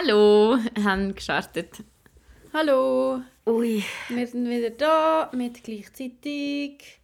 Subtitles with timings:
[0.00, 1.82] Hallo, wir haben gestartet.
[2.52, 7.00] Hallo, Ui, wir sind wieder da mit gleichzeitig.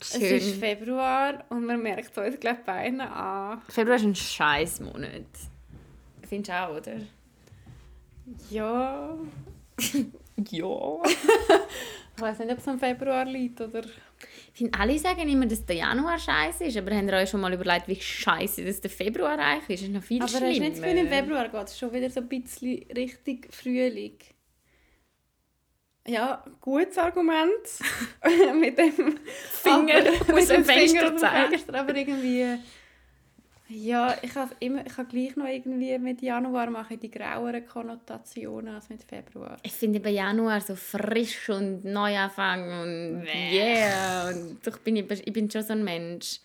[0.00, 0.36] Es schön.
[0.38, 3.60] ist Februar und man merkt uns glaube ich beide an.
[3.68, 5.26] Februar ist ein scheiß Monat.
[6.26, 7.00] Findest du auch, oder?
[8.48, 9.14] Ja,
[10.50, 11.02] Ja.
[12.16, 13.82] ich weiß nicht, ob es am Februar liegt oder.
[14.52, 17.40] Ich finde, alle sagen immer, dass der Januar scheiße ist, aber habt ihr euch schon
[17.40, 19.82] mal überlegt, wie scheiße dass der Februar eigentlich ist?
[19.82, 20.46] Das ist noch viel Aber schlimmer.
[20.46, 23.52] hast du nicht das Gefühl, im Februar geht es schon wieder so ein bisschen richtig
[23.52, 24.18] Frühling?
[26.08, 27.66] Ja, gutes Argument.
[28.60, 29.18] mit dem
[29.50, 31.74] Finger aber, aus mit dem Finger Fenster zeigen.
[31.74, 32.58] Aber irgendwie...
[33.68, 37.66] Ja, ich habe immer, ich habe gleich noch irgendwie mit Januar mache ich die graueren
[37.66, 39.56] Konnotationen als mit Februar.
[39.62, 44.28] Ich finde bei Januar so frisch und Neuanfang und yeah.
[44.28, 46.40] Und doch bin ich, ich bin schon so ein Mensch.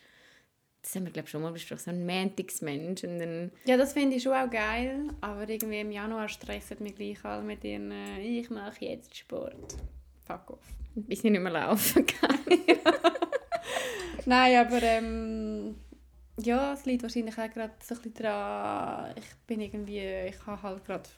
[0.81, 1.79] Das haben wir, glaube ich, schon mal besprochen.
[1.79, 3.03] So ein Mantics-Mensch.
[3.03, 6.95] Und dann Ja, das finde ich schon auch geil, aber irgendwie im Januar stressen mich
[6.95, 9.75] gleich alle mit ihren äh, «Ich mache jetzt Sport».
[10.25, 10.65] Fuck off.
[10.95, 12.39] bis ich nicht mehr laufen kann.
[14.25, 15.75] Nein, aber ähm,
[16.45, 20.61] ja, es liegt wahrscheinlich auch gerade so ein bisschen daran, ich bin irgendwie, ich habe
[20.61, 21.09] halt gerade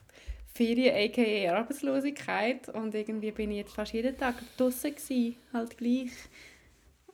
[0.53, 6.11] Ferien, aka Arbeitslosigkeit und irgendwie bin ich jetzt fast jeden Tag draußen gewesen, halt gleich.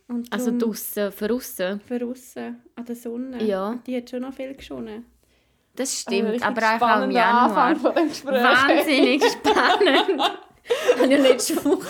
[0.08, 1.80] Und Also draussen, von aussen.
[1.82, 3.44] Für aussen, an der Sonne.
[3.44, 3.80] Ja.
[3.86, 5.06] Die hat schon noch viel geschonnen.
[5.76, 7.84] Das Also stimmt, richtig aber einfach auch im Januar.
[7.84, 10.22] Wahnsinnig spannend.
[10.98, 11.88] Habe ich letzte Woche.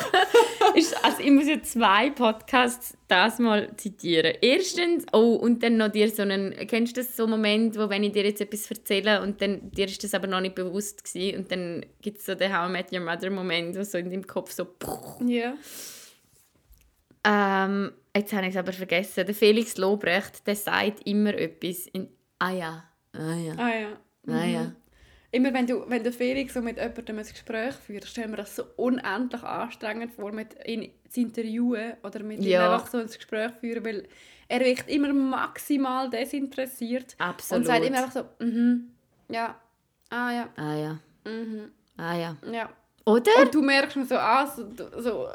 [0.75, 4.35] Ist, also ich muss ja zwei Podcasts das mal zitieren.
[4.41, 7.89] Erstens, oh, und dann noch dir so einen, kennst du das so einen Moment, wo
[7.89, 11.03] wenn ich dir jetzt etwas erzähle und dann dir ist das aber noch nicht bewusst
[11.03, 13.97] gewesen, und dann gibt es so den How I Met Your Mother Moment, wo so
[13.97, 14.67] in deinem Kopf so
[15.25, 15.53] Ja.
[17.25, 19.25] ähm, jetzt habe ich es aber vergessen.
[19.25, 23.87] Der Felix Lobrecht, der sagt immer etwas in «Ah ja, ah ja, Ah ja.
[24.27, 24.71] ah ja».
[25.31, 28.55] Immer wenn du, wenn du Felix so mit jemandem ein Gespräch führst, stell mir das
[28.55, 32.73] so unendlich anstrengend vor, mit ihn zu interviewen oder mit ihm Ja.
[32.73, 34.07] einfach so ein Gespräch führen, weil
[34.47, 37.59] er wirkt immer maximal desinteressiert Absolut.
[37.61, 38.89] und sagt immer einfach so, mhm,
[39.29, 39.55] ja,
[40.09, 42.35] ah ja, «Ah ja, mhm, ah ja».
[42.51, 42.69] ja.
[43.05, 43.31] Oder?
[43.41, 45.27] Und du merkst mir so an, so, du- so,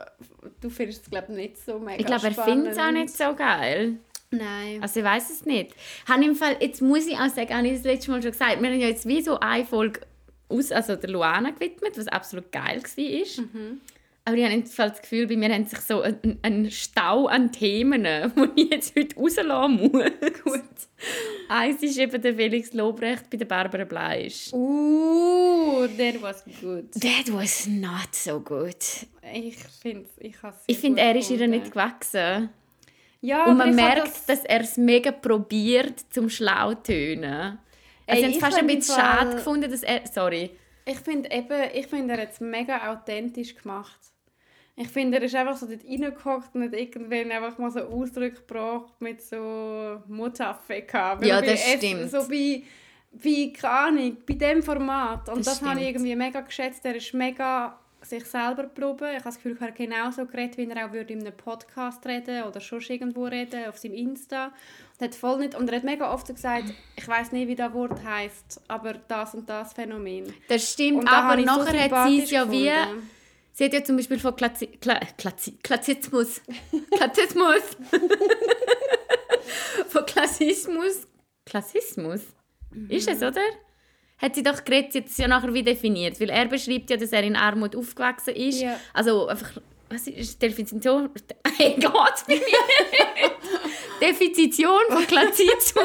[0.60, 3.16] du findest es glaube ich nicht so mega Ich glaube, er findet es auch nicht
[3.16, 3.98] so geil.
[4.36, 4.82] Nein.
[4.82, 5.74] Also ich weiß es nicht.
[6.08, 8.60] Habe im Fall, jetzt muss ich auch sagen, habe ich das letzte Mal schon gesagt,
[8.60, 10.00] wir haben ja jetzt wie so eine Folge
[10.48, 13.44] aus, also der Luana gewidmet, was absolut geil war.
[13.44, 13.80] Mhm.
[14.26, 18.04] Aber ich habe das Gefühl, bei mir haben sich so ein, ein Stau an Themen,
[18.56, 20.02] die ich jetzt heute rauslassen muss.
[20.42, 20.62] Gut.
[21.50, 24.50] Eins ist eben der Felix Lobrecht bei der Barbara Bleisch.
[24.52, 26.90] Uh, that was good.
[26.92, 28.76] That was not so good.
[29.34, 32.48] Ich finde, ich habe Ich finde, er ist ihr nicht gewachsen.
[33.24, 37.58] Ja, Und man merkt, dass er es mega probiert, zum schlau zu tönen.
[38.06, 40.06] Also Ey, ich fast ein bisschen Fall- schade gefunden, dass er...
[40.06, 40.50] Sorry.
[40.84, 43.98] Ich finde eben, ich finde, er hat es mega authentisch gemacht.
[44.76, 48.42] Ich finde, er ist einfach so dort reingehockt und hat irgendwann einfach mal so Ausdrücke
[48.46, 51.18] gebracht mit so Mutterfeka.
[51.22, 52.10] Ja, das stimmt.
[52.10, 52.62] So bei,
[53.12, 55.30] bei, keine Ahnung, bei diesem Format.
[55.30, 56.84] Und Das das, habe ich irgendwie mega geschätzt.
[56.84, 59.10] Er ist mega sich selber geblieben.
[59.10, 62.04] Ich habe das Gefühl, er hat genauso geredet, wie er auch würde in einem Podcast
[62.06, 64.46] reden oder schon irgendwo reden, auf seinem Insta.
[64.46, 67.72] Und, hat voll nicht, und er hat mega oft gesagt, ich weiß nicht, wie das
[67.72, 70.32] Wort heißt, aber das und das Phänomen.
[70.48, 72.64] Das stimmt, Und da aber habe ich so nachher hat sie es ja wie...
[72.64, 73.10] gefunden.
[73.56, 76.40] Sie hat ja zum Beispiel von Klazi Kla Klazi Klassismus...
[76.90, 77.62] Klassismus...
[79.88, 81.06] von Klassismus...
[81.46, 82.20] Klassismus?
[82.88, 83.42] Ist es, oder?
[84.18, 84.64] Hat sie doch
[84.94, 86.20] hat es ja nachher wie definiert.
[86.20, 88.60] Weil er beschreibt ja, dass er in Armut aufgewachsen ist.
[88.60, 88.78] Ja.
[88.92, 89.60] Also einfach...
[89.90, 91.10] Was ist Definition?
[91.56, 93.30] Hey Gott, bei mir!
[94.00, 95.84] Definition von Klassismus.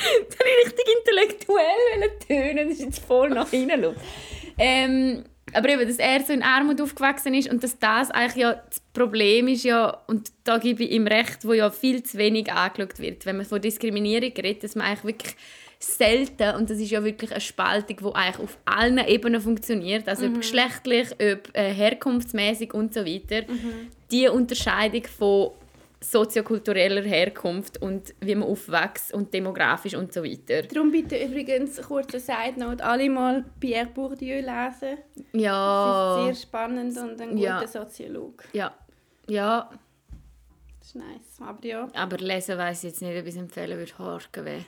[0.00, 2.68] Das ich richtig intellektuell tönen.
[2.68, 3.80] Das ist jetzt voll nach hinten.
[3.80, 3.96] los.
[4.56, 8.54] Ähm, aber eben, dass er so in Armut aufgewachsen ist und dass das eigentlich ja
[8.54, 12.52] das Problem ist ja, und da gebe ich ihm recht, wo ja viel zu wenig
[12.52, 13.26] angeschaut wird.
[13.26, 15.36] Wenn man von Diskriminierung redet, dass man eigentlich wirklich
[15.78, 20.26] selten, und das ist ja wirklich eine Spaltung, die eigentlich auf allen Ebenen funktioniert, also
[20.26, 23.42] ob geschlechtlich, ob äh, herkunftsmäßig und so weiter,
[24.10, 25.52] die Unterscheidung von
[26.00, 30.62] soziokultureller Herkunft und wie man aufwächst und demografisch und so weiter.
[30.62, 34.98] Darum bitte übrigens kurze Side Note, alle mal Pierre Bourdieu lesen.
[35.32, 37.66] Ja, Das ist sehr spannend und ein guter Ja.
[37.66, 38.44] Soziolog.
[38.52, 38.72] ja,
[39.28, 39.68] ja,
[40.78, 41.40] Das ist nice.
[41.40, 41.88] Aber ja.
[41.94, 44.60] aber lesen weiß ich jetzt nicht, ob ich es empfehlen würde, Horken weh.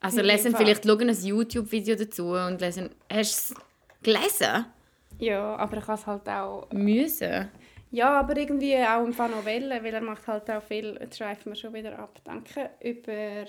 [0.00, 3.62] Also In lesen vielleicht, schauen ein YouTube-Video dazu und lesen, hast du es
[4.02, 4.64] gelesen?
[5.18, 6.68] Ja, aber ich kann es halt auch...
[6.72, 7.48] Müssen.
[7.92, 11.52] Ja, aber irgendwie auch im Fall Novellen, weil er macht halt auch viel, jetzt schweifen
[11.52, 13.44] wir schon wieder ab, danke, über...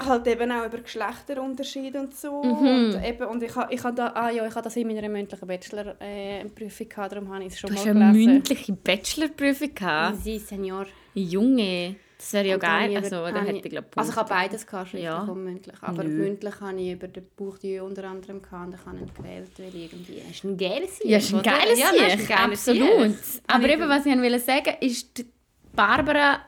[0.00, 2.42] halt eben auch über Geschlechterunterschiede und so.
[2.42, 2.94] Mhm.
[2.94, 5.08] Und, eben, und ich habe ich ha da, ah, ja, ich ha das in meiner
[5.08, 8.32] mündlichen Bachelor-Prüfung gehabt, darum habe ich es schon Du hast mal eine gelesen.
[8.32, 10.16] mündliche Bachelorprüfung gehabt.
[10.22, 10.86] Sie, Senior.
[11.14, 12.90] Junge, das wäre ja geil.
[12.92, 15.22] ich Also, da habe hätte ich- glaube Also ich habe beides gehabt, schriftlich Ja.
[15.22, 15.76] und mündlich.
[15.80, 16.10] Aber Nö.
[16.10, 19.74] mündlich habe ich über den Bauchdieu unter anderem gehabt und ich habe ihn gewählt, weil
[19.74, 20.18] irgendwie...
[20.18, 23.24] Er ist ein geiles Ja, ist ein geiles ja, nein, ist ein Sieg, geiles absolut.
[23.24, 23.42] Sieg.
[23.48, 25.26] Aber eben, was ich wollte sagen, ist, die
[25.74, 26.40] Barbara...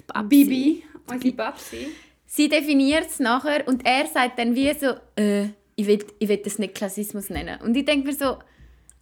[0.00, 1.88] die Babsi, Bibi, unsere Babsi.
[2.26, 6.38] Sie definiert es nachher und er sagt dann wie so, äh, ich will, ich will
[6.38, 7.60] das nicht Klassismus nennen.
[7.62, 8.38] Und ich denke mir so,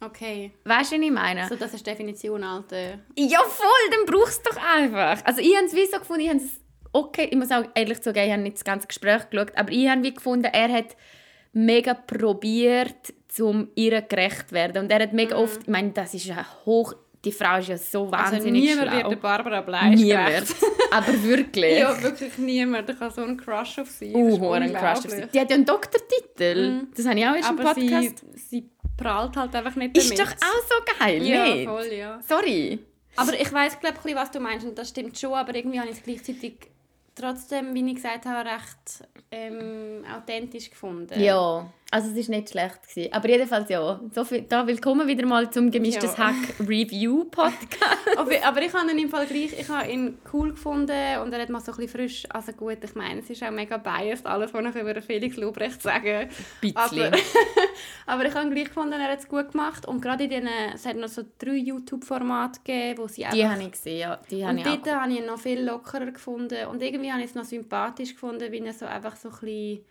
[0.05, 0.51] Okay.
[0.63, 1.47] weißt du, was ich meine?
[1.47, 2.99] So, das ist die Definition, Alter.
[3.17, 5.23] Ja, voll, dann brauchst du doch einfach.
[5.25, 6.59] Also ich habe es wie so gefunden, ich habe es
[6.93, 9.87] okay, ich muss auch ehrlich zugeben, ich habe nicht das ganze Gespräch geschaut, aber ich
[9.89, 10.95] habe wie gefunden, er hat
[11.51, 14.83] mega probiert, um ihr gerecht zu werden.
[14.83, 16.93] Und er hat mega oft, ich meine, das ist ja hoch,
[17.25, 18.13] die Frau ist ja so Mhm.
[18.13, 19.09] Also wahnsinnig niemand schlau.
[19.09, 20.45] wird Barbara Bleisch Niemand.
[20.91, 21.79] aber wirklich.
[21.79, 22.87] Ja, wirklich niemand.
[22.89, 24.13] Ich habe so einen Crush auf sie.
[24.13, 24.83] Das Uh, hohen Crush.
[25.05, 25.25] auf sie.
[25.33, 26.81] Die hat ja einen Doktortitel.
[26.95, 28.25] Das habe ich auch erst im Aber sie, Podcast.
[28.35, 30.11] sie prallt halt einfach nicht damit.
[30.11, 31.67] Ist doch auch so geil, Ja, nicht?
[31.67, 32.19] voll, ja.
[32.27, 32.79] Sorry.
[33.17, 35.89] Aber ich weiß glaube ich, was du meinst und das stimmt schon, aber irgendwie habe
[35.89, 36.55] ich es gleichzeitig
[37.15, 41.19] trotzdem, wie ich gesagt habe, recht ähm, authentisch gefunden.
[41.19, 42.81] Ja, also es war nicht schlecht.
[42.87, 43.13] Gewesen.
[43.13, 46.27] Aber jedenfalls ja, so viel, da willkommen wieder mal zum Gemischtes Ja.
[46.27, 47.95] Hack Review Podcast.
[48.17, 51.41] Aber, aber ich habe ihn im Fall gleich, ich habe ihn cool gefunden und er
[51.41, 54.25] hat mal so ein bisschen frisch, also gut, ich meine, es ist auch mega biased,
[54.25, 56.29] alles, was ich über Felix Lobrecht sage.
[56.75, 57.11] Aber,
[58.05, 60.47] aber ich habe ihn gleich gefunden, er hat es gut gemacht und gerade in diesen,
[60.73, 63.51] es hat noch so drei YouTube-Formate gegeben, wo sie die einfach...
[63.55, 64.19] habe ich gesehen, ja.
[64.31, 64.75] Die habe Und ich auch.
[64.77, 68.13] dort habe ich ihn noch viel lockerer gefunden und irgendwie habe ich es noch sympathisch
[68.13, 69.85] gefunden, weil er so einfach so ein bisschen,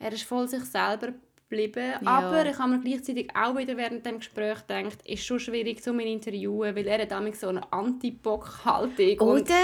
[0.00, 1.12] er ist voll sich selber
[1.48, 5.82] geblieben, aber ich habe mir gleichzeitig auch wieder während dem Gespräch gedacht, ist schon schwierig
[5.82, 9.54] zu ihn interviewen, weil er damals so eine Anti-Bock-Haltung Oder?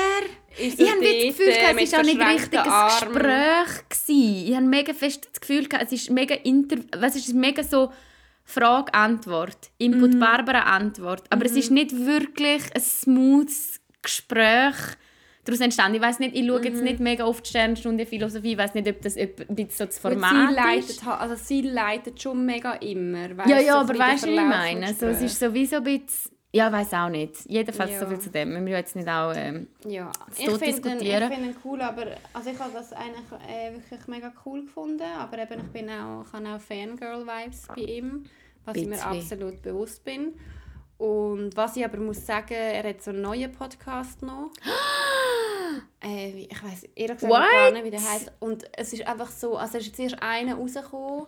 [0.56, 2.88] Ich habe das Gefühl, äh, es war auch nicht richtig ein.
[2.88, 3.88] Gespräch.
[3.88, 4.48] Gewesen.
[4.48, 7.92] Ich habe mega fest das Gefühl, gehabt, es ist mega, Inter was ist mega so
[8.44, 9.86] Frage-Antwort, Mhm.
[9.86, 11.24] Input-Barbara-Antwort.
[11.30, 13.50] Aber es ist nicht wirklich ein smooth
[14.02, 14.74] Gespräch
[15.44, 15.96] daraus entstanden.
[15.96, 16.84] Ich weiß nicht, ich schaue jetzt Mhm.
[16.84, 20.30] nicht mega oft Sternstunde Philosophie, ich weiß nicht, ob das ein bisschen so das Format
[20.30, 20.56] sie ist.
[20.56, 23.36] leitet, ha- also sie leitet schon mega immer.
[23.36, 24.94] Weißt, Ja, ja, aber weißt du, den was ich meine?
[24.94, 26.32] So, es ist sowieso ein bisschen...
[26.52, 27.34] Ja, ich weiß auch nicht.
[27.48, 27.98] Jedenfalls Ja.
[28.00, 28.50] so viel zu dem.
[28.52, 29.32] Wir müssen jetzt nicht auch...
[29.34, 31.32] Ähm, Ja, ich finde ihn, ich diskutieren.
[31.32, 35.38] find ihn cool, aber also ich habe das eigentlich äh, wirklich mega cool gefunden, aber
[35.38, 38.24] eben ich bin auch, ich habe auch Fangirl-Vibes bei ihm,
[38.64, 40.34] was ich mir absolut bewusst bin.
[41.04, 44.50] Und was ich aber muss sagen, er hat so einen neuen Podcast noch.
[46.02, 47.42] äh, ich weiß ehrlich gesagt What?
[47.42, 48.32] gar nicht, wie der heißt.
[48.40, 51.26] Und es ist einfach so, also es ist jetzt erst einer rausgekommen,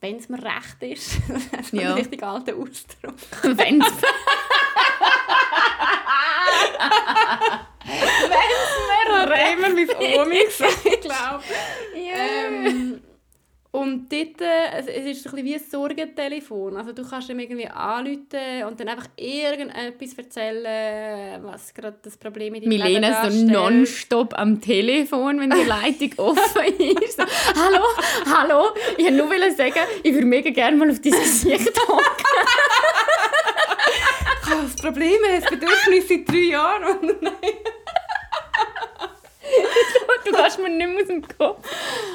[0.00, 1.18] wenn es mir recht ist.
[1.52, 1.90] das ist Ja.
[1.90, 3.14] ein richtig alter Ausdruck.
[3.42, 3.84] Wenn's
[9.20, 9.88] Hat immer mein
[10.20, 11.44] Omi gesagt, ich glaube.
[11.94, 12.14] Ja.
[12.46, 12.83] Ähm,
[13.74, 16.76] und dort, äh, es es ist so ein bisschen wie ein Sorgentelefon.
[16.76, 22.52] Also du kannst ihm irgendwie anrufen und dann einfach irgendetwas erzählen, was gerade das Problem
[22.52, 23.50] mit deinem Leben Milena so darstellt.
[23.50, 26.66] nonstop am Telefon, wenn die Leitung offen
[27.02, 27.16] ist.
[27.16, 27.84] So, hallo,
[28.32, 28.68] hallo.
[28.96, 32.04] Ich wollte nur sagen, ich würde mega gerne mal auf dein Gesicht hocken.
[34.46, 36.84] Das Problem, das Bedürfnis seit drei Jahren.
[36.84, 37.22] Und
[40.24, 41.68] Du kannst mir nicht mehr aus dem Kopf.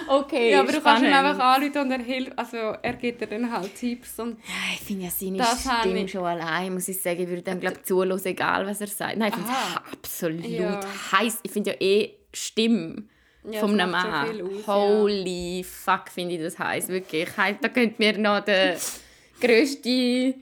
[0.08, 1.30] Okay, ja, aber du kannst ihn spannend.
[1.32, 2.40] einfach anrufen und er hilft.
[2.40, 4.20] Also er gibt dir dann halt Tipps.
[4.20, 7.22] Und Ja, ich finde ja seine Das habe Stimme ich- schon allein, muss ich sagen.
[7.22, 9.18] Ich würde dann, glaube zuhören, egal was er sagt.
[9.18, 9.84] Nein, ich finde Aha.
[9.86, 10.80] es absolut Ja.
[11.12, 11.40] heiß.
[11.44, 13.04] Ich finde ja eh Stimme
[13.44, 14.28] Ja, das einem macht schon Mann.
[14.32, 14.74] viel aus, ja.
[14.76, 16.88] Holy fuck, finde ich das heiß.
[16.88, 17.30] Wirklich.
[17.38, 18.76] He- Da könnte mir noch der
[19.42, 20.34] grösste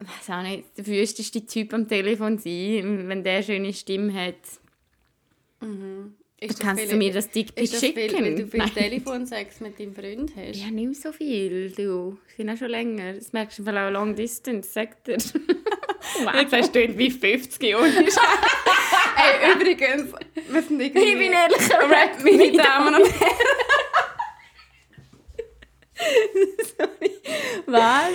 [0.00, 4.36] weiß auch nicht, der wüsteste Typ am Telefon sein, wenn der eine schöne Stimme hat.
[6.40, 8.24] Ist Kannst viel- du mir das viel, schicken?
[8.24, 8.60] weil du viel.
[8.70, 10.56] Telefonsex mit deinem Freund hast?
[10.56, 12.18] Ja, nicht mehr so viel, du.
[12.30, 13.14] Ich bin auch schon länger.
[13.14, 15.16] Das merkst du vielleicht auch Long Distance, sagt er.
[15.18, 16.34] wow.
[16.40, 18.18] Jetzt hast du irgendwie 50 ohne Scheiß.
[19.16, 20.12] Ey, übrigens,
[20.48, 21.08] wir sind irgendwie...
[21.08, 23.36] Ich bin ehrlich, Rap, meine Damen und Herren.
[27.66, 28.12] Was?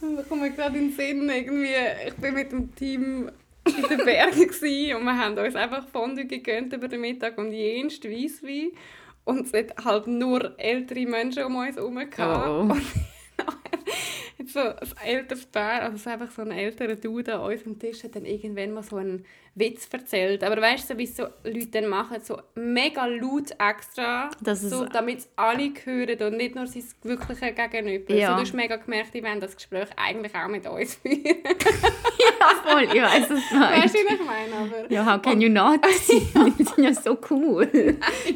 [0.00, 1.74] Da kommt mir gerade in den Sinn, irgendwie,
[2.08, 3.30] ich bin mit dem Team
[3.66, 7.52] in den Bergen gewesen und wir haben uns einfach Fondue gegönnt über den Mittag und
[7.52, 8.70] jenst Weisswein.
[9.24, 11.98] Und es hat halt nur ältere Menschen um uns herum.
[12.18, 12.72] Oh.
[12.72, 12.82] Und
[14.40, 18.02] jetzt so ein älteres Paar, also so einfach so ein älterer Dude an unserem Tisch
[18.04, 20.42] hat dann irgendwann mal so einen Witz erzählt.
[20.44, 25.18] Aber weißt du, wie so Leute dann machen, so mega laut extra, Das so, damit
[25.18, 28.14] es alle hören und nicht nur sein wirkliche Gegenüber.
[28.14, 28.28] Ja.
[28.30, 31.18] So, du hast mega gemerkt, die wollen das Gespräch eigentlich auch mit uns führen.
[31.24, 34.04] ja, voll, ich weiß es weißt nicht.
[34.04, 34.54] du, was ich meine?
[34.54, 35.80] Aber Ja, how can you not?
[36.58, 37.68] Die sind ja so cool.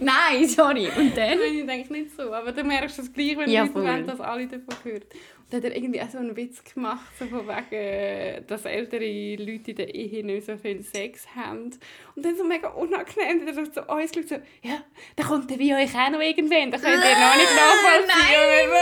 [0.00, 0.88] Nein, sorry.
[0.96, 1.38] Und dann?
[1.38, 2.32] Nein, ich denke nicht so.
[2.32, 5.04] Aber du merkst es gleich, wenn Ja, Leute wollen, dass alle davon hören.
[5.44, 9.36] Und dann hat er irgendwie auch so einen Witz gemacht, so von wegen, dass ältere
[9.36, 11.70] Leute in der Ehe nicht so viel Sex haben.
[12.16, 14.82] Und dann so mega unangenehm, dann hat er so uns geschaut, so, ja,
[15.16, 18.70] dann kommt der wie euch auch noch irgendwann, dann könnt ihr noch nicht nachvollziehen.
[18.70, 18.72] Und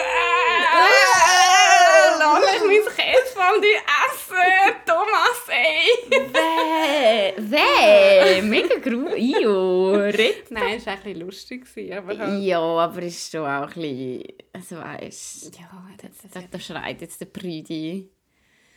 [1.33, 3.75] äh, lass mich mein Käsefondue
[4.07, 4.82] essen,
[5.13, 6.09] Thomas, ey.
[6.33, 9.43] Weh, weh, mega gruselig.
[9.43, 10.51] Io, red.
[10.51, 13.83] Nein, es war ein bisschen lustig, aber halt, Ja, aber es ist schon auch ein
[13.83, 15.69] bisschen, also weißt ja,
[16.01, 18.09] das, da, da schreit jetzt der Prüdi.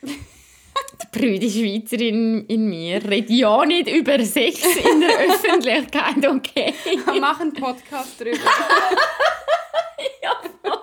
[0.04, 6.74] Die prüde Schweizerin in mir redet ja nicht über Sex in der Öffentlichkeit, okay?
[6.84, 8.38] Wir machen einen Podcast darüber.
[10.22, 10.32] Ja,
[10.63, 10.82] Ja.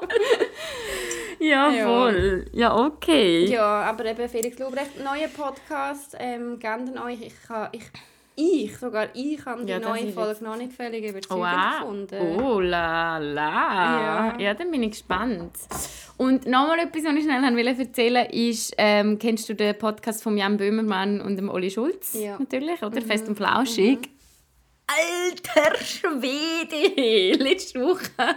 [1.84, 2.44] Voll.
[2.52, 3.46] Ja, okay.
[3.46, 7.20] Ja, aber eben Felix Lobrecht, neuer Podcast, ähm, gebt euch.
[7.20, 7.82] Ich, kann, ich,
[8.37, 11.80] ich, sogar ich, habe die Ja, neue Folge jetzt- noch nicht völlig überzeugend Wow.
[11.80, 12.40] gefunden.
[12.42, 14.32] Oh la la.
[14.34, 14.38] Ja.
[14.38, 14.54] Ja.
[14.54, 15.52] dann bin ich gespannt.
[16.16, 20.37] Und nochmal etwas, was ich schnell wollte erzählen ist, ähm, kennst du den Podcast von
[20.37, 22.14] Jan Böhmermann und dem Olli Schulz?
[22.14, 22.38] Ja.
[22.38, 23.00] Natürlich, oder?
[23.02, 23.99] Fest und flauschig.
[24.86, 27.42] Alter Schwede!
[27.42, 28.10] Letzte Woche.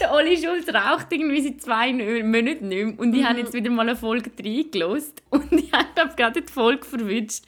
[0.00, 2.98] der Olli Schulz raucht irgendwie seit zwei Monaten nicht mehr.
[2.98, 6.84] Und ich habe jetzt wieder mal eine Folge reingelost Und ich habe gerade die Folge
[6.84, 7.44] verwünscht.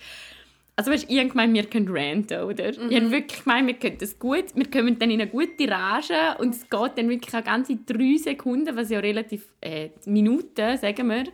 [0.76, 2.70] Also weißt, ich habe gemeint, wir können ranten, oder?
[2.70, 4.46] Ich habe wirklich gemeint, wir können das gut.
[4.54, 8.16] Wir kommen dann in eine gute Rage und es geht dann wirklich auch ganze drei
[8.16, 11.24] Sekunden, was ja relativ äh, Minuten, sagen wir.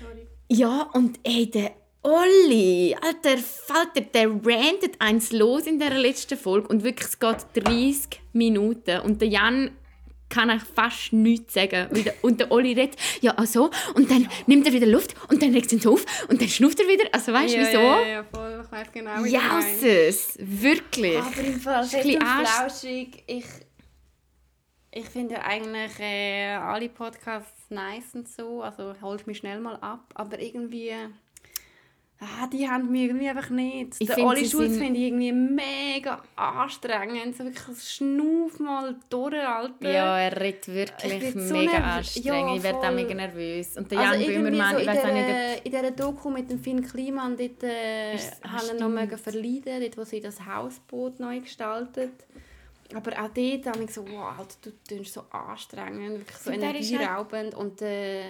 [0.00, 0.26] Sorry.
[0.48, 1.70] Ja, und ey, der
[2.02, 7.64] Olli, Alter Falter, der rantet eins los in der letzten Folge und wirklich, es geht
[7.64, 9.70] 30 Minuten und der Jan
[10.28, 11.88] kann eigentlich fast nichts sagen.
[11.90, 15.42] Und der- Und der Olli redet, ja, also, und dann nimmt er wieder Luft und
[15.42, 17.04] dann legt er ihn auf und dann schnauft er wieder.
[17.12, 17.78] Also weißt du, ja, wieso?
[17.80, 18.62] Ja, ja, voll.
[18.64, 19.82] Ich weiß genau, wie du meinst.
[19.82, 21.18] Jauses, wirklich.
[21.18, 23.44] Aber im Fall bisschen und Flauschig, ich,
[24.90, 30.12] ich finde eigentlich äh, alle Podcasts nice und so, also holt mich schnell mal ab,
[30.14, 30.92] aber irgendwie...
[32.24, 33.96] Ah, die haben mich irgendwie einfach nicht.
[33.98, 37.36] Ich Der Oli Schulz finde ich irgendwie mega anstrengend.
[37.36, 39.90] So wirklich Schnuff mal durch, Alter.
[39.90, 40.74] Ja, er redet Ich
[41.10, 42.48] wirklich so mega nerv- anstrengend.
[42.50, 43.76] ja, ich werde auch mega nervös.
[43.76, 45.66] Und der Also Jan irgendwie Böhmermann, so ich in weiß auch nicht, ob...
[45.66, 50.04] in dieser Doku mit dem Finn Kliman, dort äh, haben wir noch verleiden, dort wo
[50.04, 52.12] sie das Hausboot neu gestaltet.
[52.94, 57.54] Aber auch dort habe ich so, wow, Alter, du tust so anstrengend, wirklich so energieraubend.
[57.56, 58.26] Und äh,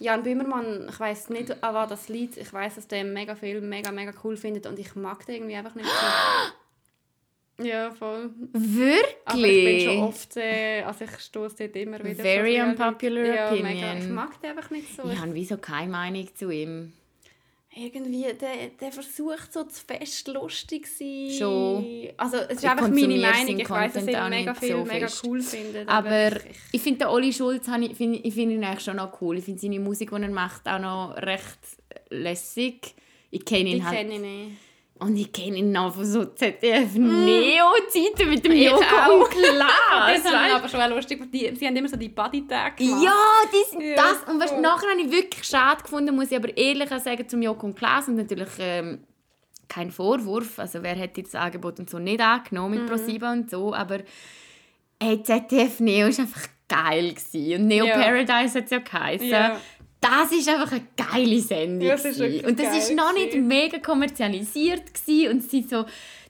[0.00, 2.36] Jan Böhmermann, ich weiß nicht, an was das liegt.
[2.36, 5.56] Ich weiß, dass der mega viel, mega, mega cool findet und ich mag den irgendwie
[5.56, 6.06] einfach nicht so.
[7.62, 8.30] Ja, voll.
[8.52, 9.16] Wirklich?
[9.24, 13.46] Aber ich bin schon oft, äh, also ich stoße dort immer wieder Very unpopular ja,
[13.46, 13.74] opinion.
[13.74, 13.94] Mega.
[13.94, 15.08] Ich mag den einfach nicht so.
[15.08, 16.92] Ich habe wieso keine Meinung zu ihm.
[17.76, 21.30] Irgendwie, der, der versucht so zu fest lustig zu sein.
[21.38, 22.08] Schon.
[22.16, 23.58] Also es ist Ich einfach meine Meinung.
[23.58, 25.88] Ich weiß, dass ihn auch mega viel so mega cool findet.
[25.88, 29.20] Aber ich, ich finde den Olli Schulz, ich- finde ich finde ihn eigentlich schon noch
[29.20, 29.38] cool.
[29.38, 31.58] Ich finde seine Musik, die er macht, auch noch recht
[32.10, 32.94] lässig.
[33.30, 33.96] Ich kenne ihn halt.
[33.98, 34.50] kenne ich nicht.
[35.00, 39.28] Und ich kenne ihn noch von so ZDF-Neo-Zeiten mit dem Ich Joko auch.
[39.28, 40.22] Klaas.
[40.22, 41.20] Das ich aber schon auch lustig.
[41.32, 43.02] Die, sie haben immer so die Buddy-Tag gemacht.
[43.02, 43.12] Ja,
[43.52, 44.22] die sind Ja, das.
[44.32, 47.66] Und weißt, nachher habe ich wirklich schade gefunden, muss ich aber ehrlich sagen, zum Joko
[47.66, 48.06] und Klaas.
[48.08, 49.00] Und natürlich ähm,
[49.68, 50.58] kein Vorwurf.
[50.60, 52.80] Also wer hätte das Angebot und so nicht angenommen Mhm.
[52.82, 53.74] mit ProSieben und so.
[53.74, 53.98] Aber
[55.02, 57.14] hey, ZDF Neo war einfach geil.
[57.14, 57.62] Gewesen.
[57.62, 57.98] Und Neo Ja.
[58.00, 59.28] Paradise hat es ja geheißen.
[59.28, 59.60] Ja.
[60.04, 61.88] Das ist einfach eine geile Sendung.
[61.88, 65.30] Ja, das und das ist geil noch nicht mega kommerzialisiert gewesen.
[65.32, 65.84] und sie so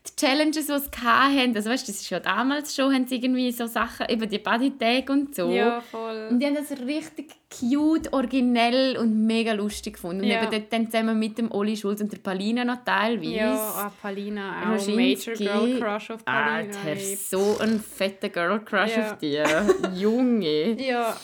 [0.06, 3.50] die Challenges, die sie hatten, also weißt, das ist ja damals schon, haben sie irgendwie
[3.52, 5.50] so Sachen, eben die Bodytag und so.
[5.50, 6.28] Ja, voll.
[6.30, 10.20] Und die haben das richtig cute, originell und mega lustig gefunden.
[10.24, 10.42] Und Ja.
[10.42, 13.30] eben dort dann zusammen mit dem Oli Schulz und der Palina noch teilweise.
[13.34, 15.44] Ja, ah, Palina, auch Roschinski.
[15.44, 16.54] Major Girl Crush auf Palina.
[16.54, 17.00] Alter,
[17.30, 19.10] so ein fetter Girl Crush Ja.
[19.12, 19.66] auf dir.
[19.94, 20.76] Junge.
[20.78, 21.16] Ja.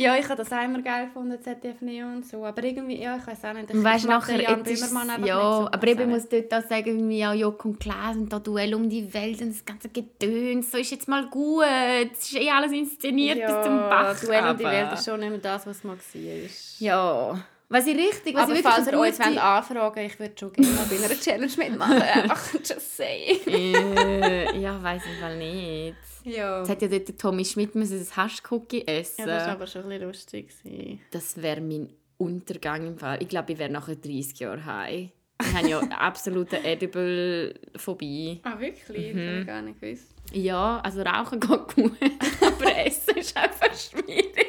[0.00, 2.44] Ja, ich habe das immer geil gefunden, ZDF Neo und so.
[2.44, 3.68] Aber irgendwie, ja, ich weiß auch nicht.
[3.70, 5.68] Ich, Und weißt nachher, Jan Böhmermann einfach ja, so.
[5.72, 8.88] aber eben muss dort auch sagen, irgendwie auch Joko und Klaas und da Duell um
[8.88, 11.64] die Welt und das ganze Gedöns, so ist jetzt mal gut,
[12.12, 14.20] es ist eh alles inszeniert bis zum Bach.
[14.20, 16.32] Duell um die Welt ist schon nicht mehr das, was mal war.
[16.78, 20.34] Ja, Was ich richtig, was Aber ich wirklich falls ihr gute- wollt anfragen ich würde
[20.38, 22.00] schon gerne mal bei einer Challenge mitmachen.
[22.02, 23.40] Einfach just say.
[23.48, 25.96] äh, ja, weiß ich mal nicht.
[26.28, 26.58] Ja.
[26.58, 29.26] Jetzt hat ja dort Tommy Schmidt müssen das Haschcookie essen.
[29.26, 30.48] ja, das war aber schon ein bisschen lustig.
[30.62, 31.00] gewesen.
[31.10, 33.22] das wäre mein Untergang im Fall.
[33.22, 35.08] Ich glaube, ich wäre nachher 30 Jahre high.
[35.40, 38.40] Ich habe ja absolute Edible-Phobie.
[38.42, 39.12] Ah, wirklich?
[39.14, 40.14] Das habe ich gar nicht gewusst.
[40.32, 41.92] Ja, also Rauchen geht gut,
[42.40, 44.46] aber Essen ist einfach schwierig.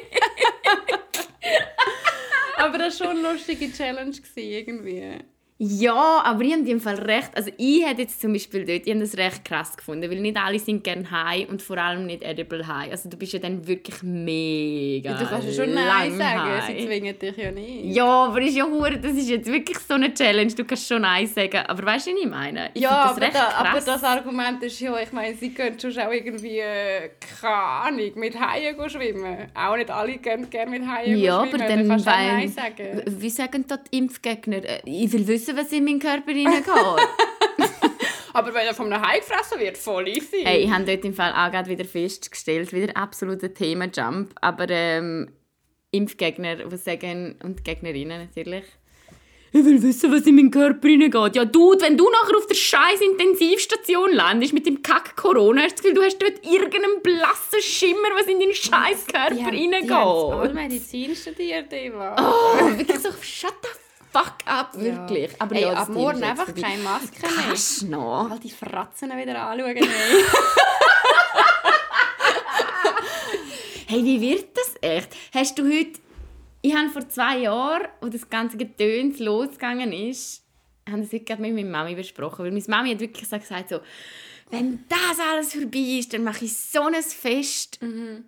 [2.58, 5.18] Aber das war schon eine lustige Challenge irgendwie.
[5.62, 7.32] Ja, aber ich habe im Fall recht.
[7.34, 10.38] Also ich hätte jetzt zum Beispiel dort, ich habe das recht krass gefunden, weil nicht
[10.38, 12.90] alle sind gerne high und vor allem nicht edible high.
[12.90, 16.64] Also du bist ja dann wirklich mega du kannst ja schon Nein sagen, high.
[16.78, 17.94] sie zwingen dich ja nicht.
[17.94, 20.50] Ja, aber ist ja hure, das ist jetzt wirklich so eine Challenge.
[20.54, 22.70] Du kannst schon Nein sagen, aber weißt du, was ich meine?
[22.72, 25.78] Ich Ja, aber, das recht da, aber das Argument ist ja, ich meine, sie können
[25.78, 29.36] schon auch irgendwie, äh, keine Ahnung, mit Haien gehen schwimmen.
[29.54, 31.68] Auch nicht alle können gerne mit Haien Ja, gehen aber schwimmen.
[31.80, 33.02] dann, kannst du auch Nein sagen.
[33.06, 34.56] wie sagen da die Impfgegner?
[34.64, 36.66] Äh, Ich will wissen, was in meinen Körper reingeht.
[38.32, 40.42] Aber wenn er von einem Hai gefressen wird, voll easy.
[40.44, 45.32] hey, ich habe dort im Fall auch gerade wieder festgestellt, wieder absoluter Thema-Jump, aber ähm,
[45.90, 48.64] Impfgegner, die sagen, und Gegnerinnen natürlich,
[49.52, 51.34] ich will wissen, was in meinen Körper reingeht.
[51.34, 55.72] Ja, du, wenn du nachher auf der scheiß Intensivstation landest mit dem Kack Corona, hast
[55.72, 59.42] du das Gefühl, du hast dort irgendeinen blassen Schimmer, was in deinen scheiß Körper die
[59.72, 59.90] reingeht.
[59.90, 62.14] haben alle Medizin studiert, Eva.
[62.16, 65.30] Oh, wirklich so, shut the fuck up, wirklich.
[65.40, 66.60] Aber Ey, ja, ab morgen einfach vorbei.
[66.60, 67.30] keine Maske mehr.
[67.46, 68.30] Kannst du noch?
[68.30, 69.76] All die Fratzen wieder anschauen.
[69.76, 69.84] Ey.
[73.86, 75.16] Hey, wie wird das echt?
[75.34, 75.98] Hast du heute...
[76.62, 80.44] Ich habe vor zwei Jahren, als das ganze Getöns losgegangen ist,
[80.88, 82.44] habe das heute gerade mit meiner Mami besprochen.
[82.44, 83.80] Weil meine Mami hat wirklich so gesagt, so,
[84.50, 87.78] wenn das alles vorbei ist, dann mache ich so ein Fest.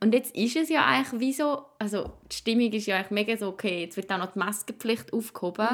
[0.00, 1.64] Und jetzt ist es ja eigentlich wie so...
[1.78, 5.12] Also die Stimmung ist ja eigentlich mega so, okay, jetzt wird auch noch die Maskenpflicht
[5.12, 5.66] aufgehoben.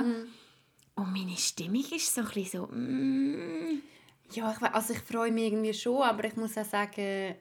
[0.94, 2.66] Und meine Stimmung ist so ein bisschen so...
[2.74, 3.82] Mm,
[4.32, 7.34] Ja, ich, also ich freue mich irgendwie schon, aber ich muss auch sagen,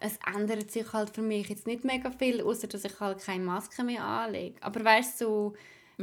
[0.00, 3.44] es ändert sich halt für mich jetzt nicht mega viel, außer dass ich halt keine
[3.44, 4.56] Maske mehr anlege.
[4.60, 5.54] Aber weißt du, so,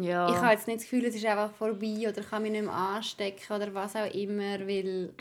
[0.01, 0.29] ja.
[0.29, 2.63] ich habe jetzt nicht das Gefühl, es ist einfach vorbei oder ich kann mich nicht
[2.63, 5.13] mehr anstecken oder was auch immer, weil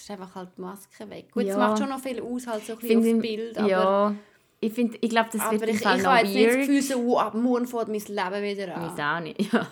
[0.00, 1.30] ist einfach halt die Maske weg.
[1.32, 1.58] Gut, es Ja.
[1.58, 4.14] macht schon noch viel aus, halt so ein bisschen aufs ich- Bild, aber, ja,
[4.62, 6.66] ich, find, ich glaube, das aber wird ich, ich habe jetzt nicht das weird.
[6.66, 8.90] Gefühl, so, oh, ab morgen fängt mein Leben wieder an.
[8.96, 9.52] Weiß auch nicht.
[9.52, 9.66] Ja,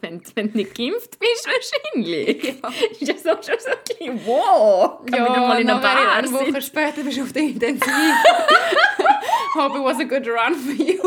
[0.00, 2.44] wenn, wenn du nicht geimpft bist, wahrscheinlich.
[3.00, 6.30] Ist das auch schon so ein bisschen, wow, kann Ja, mal in einer Bar eine
[6.32, 7.84] Woche später bist du auf der Intensiv.
[9.56, 11.00] Hope it was a good run for you.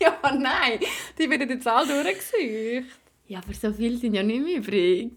[0.00, 0.80] ja, nein,
[1.18, 2.98] die werden jetzt alle durchgesucht.
[3.28, 5.12] Ja, aber so viele sind ja nicht mehr übrig.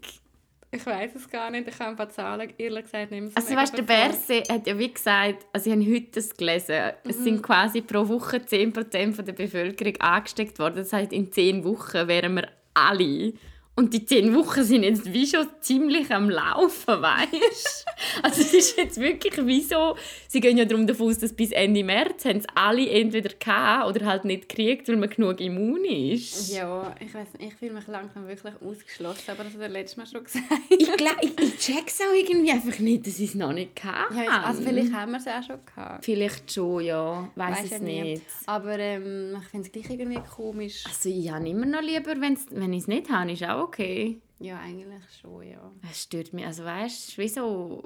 [0.72, 3.36] Ich weiß es gar nicht, ich kann ein paar Zahlen, ehrlich gesagt, nicht mehr so
[3.36, 3.82] Also weißt, der.
[3.82, 7.22] Berse hat ja wie gesagt, also ich habe heute das gelesen, es Mhm.
[7.24, 10.76] sind quasi pro Woche 10% von der Bevölkerung angesteckt worden.
[10.76, 13.32] Das heißt, in 10 Wochen wären wir alle.
[13.80, 17.90] Und die 10 Wochen sind jetzt wie schon ziemlich am Laufen, weißt du?
[18.22, 19.96] Also es ist jetzt wirklich wie so,
[20.28, 23.88] sie gehen ja darum davon aus, dass bis Ende März haben es alle entweder gehabt
[23.88, 26.52] oder halt nicht gekriegt, weil man genug immun ist.
[26.52, 29.96] Ja, ich weiß nicht, ich fühle mich langsam wirklich ausgeschlossen, aber das hat er letztes
[29.96, 30.44] Mal schon gesagt.
[30.68, 34.14] Ich, glaub, ich, ich check's auch irgendwie einfach nicht, dass ich es noch nicht gehabt
[34.14, 36.04] Ja, also vielleicht haben wir es auch schon gehabt.
[36.04, 37.30] Vielleicht schon, ja.
[37.34, 38.02] Weiß es ja nie.
[38.02, 38.22] nicht.
[38.46, 40.84] Aber ähm, ich finde es gleich irgendwie komisch.
[40.86, 44.20] Also ich habe immer noch lieber, wenn's, wenn ich es nicht habe, ist auch okay.
[44.38, 45.70] Ja, eigentlich schon, ja.
[45.90, 46.44] Es stört mich.
[46.46, 47.82] Also weißt du, wie so...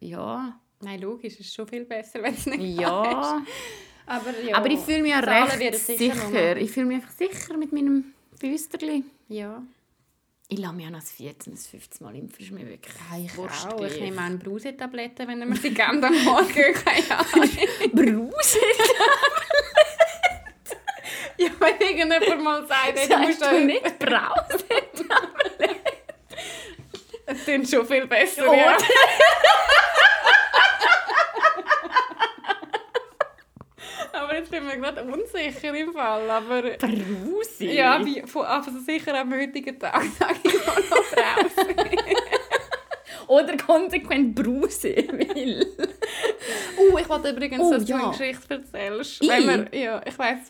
[0.00, 0.58] Ja.
[0.80, 3.42] Nein, logisch, es ist schon viel besser, wenn es nicht Ja.
[4.06, 6.56] Aber, ja, Aber ich fühle mich ja recht sicher.
[6.56, 9.04] Ich fühle mich einfach sicher mit meinem Büsterli.
[9.28, 9.62] Ja,
[10.48, 11.52] Ich lasse mich auch noch das 14.
[11.54, 12.36] das 15 Mal impfen.
[12.38, 13.84] Das ist mir wirklich ich wurscht auch.
[13.84, 16.74] Ich nehme an Brause-Tabletten, wenn wir sie geben am Morgen.
[16.84, 18.32] Keine Ahnung.
[21.44, 24.64] Ja, wenn irgendjemand mal sagt, du musst du nicht Brause?
[27.26, 28.52] Das klingt schon viel besser, Oh.
[28.52, 28.76] ja.
[34.12, 36.28] Aber jetzt bin ich mir gerade unsicher im Fall.
[36.30, 37.64] Aber Brause?
[37.64, 41.74] ja, wie, von, also sicher am heutigen Tag sage ich auch noch draußen.
[43.30, 44.96] Oder konsequent Brause.
[45.08, 45.64] Weil...
[46.76, 47.98] Uh, ich wollte übrigens, Oh, dass du ja.
[47.98, 49.22] eine Geschichte erzählst.
[49.22, 49.28] Ich?
[49.28, 50.48] Wir, ja, ich weiss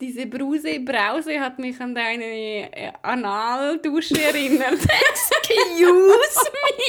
[0.00, 4.72] diese Brause, Brause hat mich an deine äh, Analdusche erinnert.
[4.72, 6.84] Excuse me!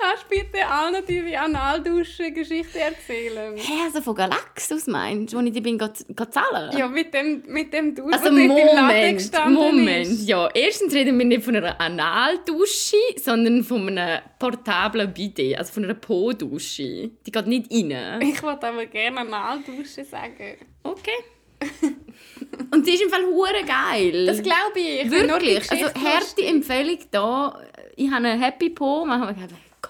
[0.01, 3.55] Kannst du bitte allen deine Analduschen-Geschichte erzählen.
[3.57, 6.77] Hä, also von Galaxus meinst du, wo ich die bin, zahlen?
[6.77, 10.29] Ja, mit dem, mit dem Dusch, Also dort im Moment, gestanden Moment, ist.
[10.29, 10.49] ja.
[10.55, 15.95] Erstens reden wir nicht von einer Analdusche, sondern von einem portablen Bidet, also von einer
[15.95, 17.11] Po-Dusche.
[17.27, 18.23] Die geht nicht rein.
[18.23, 20.57] Ich wollte aber gerne Analdusche sagen.
[20.83, 21.11] Okay.
[22.73, 24.27] Und die ist im Fall hure geil.
[24.27, 25.03] Das glaube ich.
[25.03, 25.71] Ich die Wirklich.
[25.71, 26.43] Also harte.
[26.43, 27.61] Empfehlung da.
[27.97, 29.05] Ich habe eine Happy Po.
[29.05, 29.37] Wir eine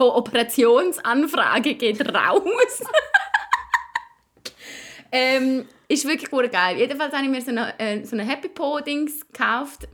[0.01, 2.43] Kooperationsanfrage geht raus.
[5.13, 6.79] ähm, ist wirklich hure geil.
[6.79, 9.89] Jedenfalls habe ich mir so eine, äh, so eine Happy Po Dings gekauft,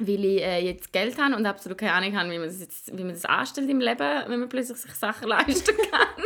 [0.00, 2.96] weil ich äh, jetzt Geld habe und absolut keine Ahnung habe, wie man das, jetzt,
[2.96, 6.24] wie man das anstellt im Leben, wenn man plötzlich sich Sachen leisten kann,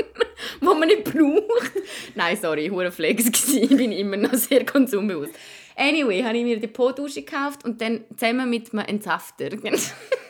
[0.60, 1.72] die man nicht braucht.
[2.14, 3.48] Nein, sorry, hure Flex.
[3.52, 5.34] Ich bin immer noch sehr konsumbewusst.
[5.74, 9.48] Anyway, habe ich mir die Po-Dusche gekauft und dann zusammen mit einem Entsafter.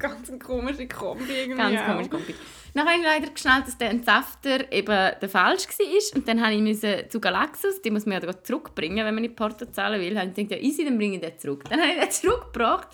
[0.00, 1.56] Ganz eine komische Kombi irgendwie.
[1.56, 1.86] Ganz auch.
[1.86, 2.34] komisch, Kombi.
[2.74, 4.86] Dann habe ich leider geschnallt, dass der Entsafter eben
[5.20, 6.16] der falsch war.
[6.16, 9.36] Und dann habe ich müssen zu Galaxus, die muss man ja zurückbringen, wenn man nicht
[9.36, 10.08] Porto zahlen will.
[10.08, 11.64] Ich dachte, ja easy, dann bringe ich den zurück.
[11.68, 12.88] Dann habe ich den zurückgebracht.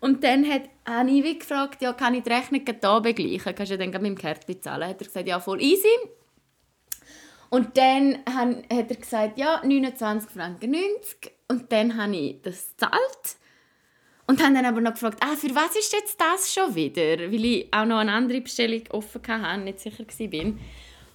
[0.00, 0.62] Und dann hat,
[1.08, 3.54] ich wie gefragt, ja, kann ich die Rechnung hier begleichen?
[3.54, 4.88] Kannst du dann mit dem Kärtchen zahlen?
[4.88, 5.88] Hat er gesagt, ja, voll easy.
[7.50, 11.32] Und dann hat er gesagt, ja, 29 Franken 90.
[11.48, 13.39] Und dann habe ich das gezahlt.
[14.30, 17.18] Und habe dann aber noch gefragt, ah, für was ist jetzt das schon wieder?
[17.32, 20.52] Weil ich auch noch eine andere Bestellung offen hatte, nicht sicher war.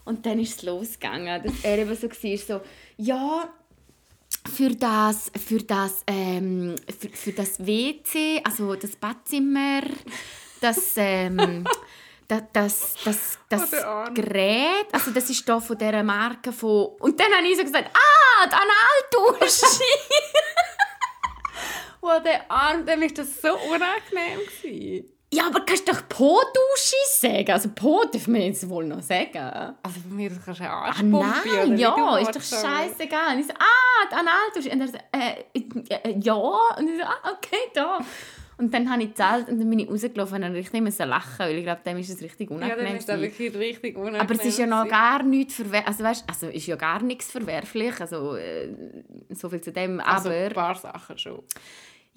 [0.04, 2.62] Und dann ist es losgegangen, dass er eben so war, so,
[2.98, 3.50] ja,
[4.54, 9.84] für das, für das, ähm, für, für das WC, also das Badzimmer,
[10.60, 11.64] das, ähm,
[12.28, 14.14] das, das, das, das Oh.
[14.14, 16.88] Gerät, also das ist da von dieser Marke von...
[17.00, 18.56] Und dann habe ich so gesagt, ah, die
[19.22, 19.66] Analdusche!
[22.08, 25.10] Oh, der Arm, dem ist das so unangenehm gewesen.
[25.34, 27.52] ja, aber kannst du doch Po-Dusche sagen?
[27.52, 29.38] Also Po dürfen wir jetzt wohl noch sagen.
[29.82, 32.68] Also von mir kannst du eine Ah, Arschpumpe oder nein, ja, du ist doch aber-
[32.68, 33.34] scheißegal.
[33.34, 34.70] Und ich so, ah, die Analdusche.
[34.72, 36.34] Und er so, äh, äh, ja.
[36.36, 38.00] Und ich so, ah, okay, da.
[38.58, 41.58] Und dann habe ich gezahlt und dann bin ich rausgelaufen und richtig müssen lachen, weil
[41.58, 42.86] ich glaube, dem ist es richtig Ja, unangenehm.
[42.86, 44.22] dann ist das wirklich richtig unangenehm.
[44.22, 45.88] aber es ist ja noch gar nichts verwerflich.
[45.88, 48.00] Also, weißt, also ist ja gar nichts verwerflich.
[48.00, 48.70] Also, äh,
[49.32, 50.00] so viel zu dem.
[50.00, 51.44] Also Aber, ein paar Sachen schon.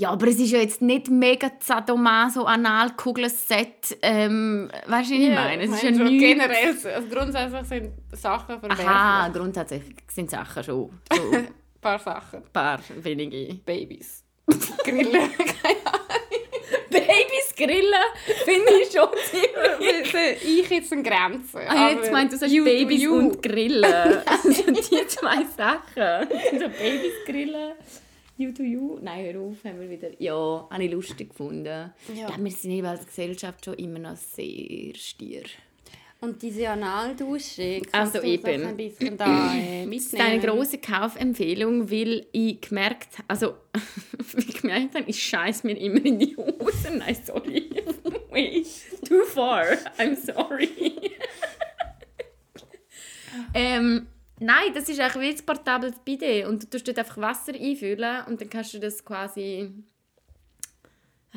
[0.01, 3.99] Ja, aber es ist ja jetzt nicht mega Sadomaso Analkugelset.
[4.01, 5.65] Ähm, weißt du, wie ich meine?
[5.65, 6.25] Es ist ja nichts.
[6.25, 6.89] generell, so.
[6.89, 8.87] also grundsätzlich sind Sachen verwerflich.
[8.87, 10.91] Aha, grundsätzlich sind Sachen schon.
[11.13, 11.49] So ein Ein
[11.81, 12.43] paar Sachen.
[12.53, 13.55] paar wenige.
[13.55, 14.23] Babys.
[14.85, 15.31] Grillen.
[16.91, 18.05] Babys grillen
[18.45, 20.43] finde ich schon ziemlich.
[20.45, 21.59] ich jetzt eine Grenze.
[21.69, 23.85] Ah, jetzt aber meint du sagst Babys und Grillen.
[23.85, 26.29] Also die zwei Sachen.
[26.53, 27.73] So Babys grillen.
[28.39, 28.99] You do you.
[29.03, 30.11] Nein, hör auf, haben wir wieder.
[30.21, 31.65] Ja, habe ich lustig gefunden.
[31.67, 31.93] Ja.
[32.15, 32.37] Ja.
[32.39, 35.43] wir sind eben als Gesellschaft schon immer noch sehr stier.
[36.21, 38.65] Und diese Analdusche, Also eben.
[38.65, 40.31] ein bisschen da äh, Das ist mitnehmen?
[40.33, 43.55] eine grosse Kaufempfehlung, weil ich gemerkt also
[44.37, 46.99] ich gemerkt habe, ich scheiß mir immer in die Hosen.
[46.99, 47.71] Nein, sorry.
[48.31, 48.67] Wait,
[49.09, 49.65] too far.
[49.99, 50.69] I'm sorry.
[53.55, 54.07] ähm,
[54.49, 58.25] nein, das ist eigentlich wie ein portables Bidet und du tust dort einfach Wasser einfüllen
[58.27, 59.71] und dann kannst du das quasi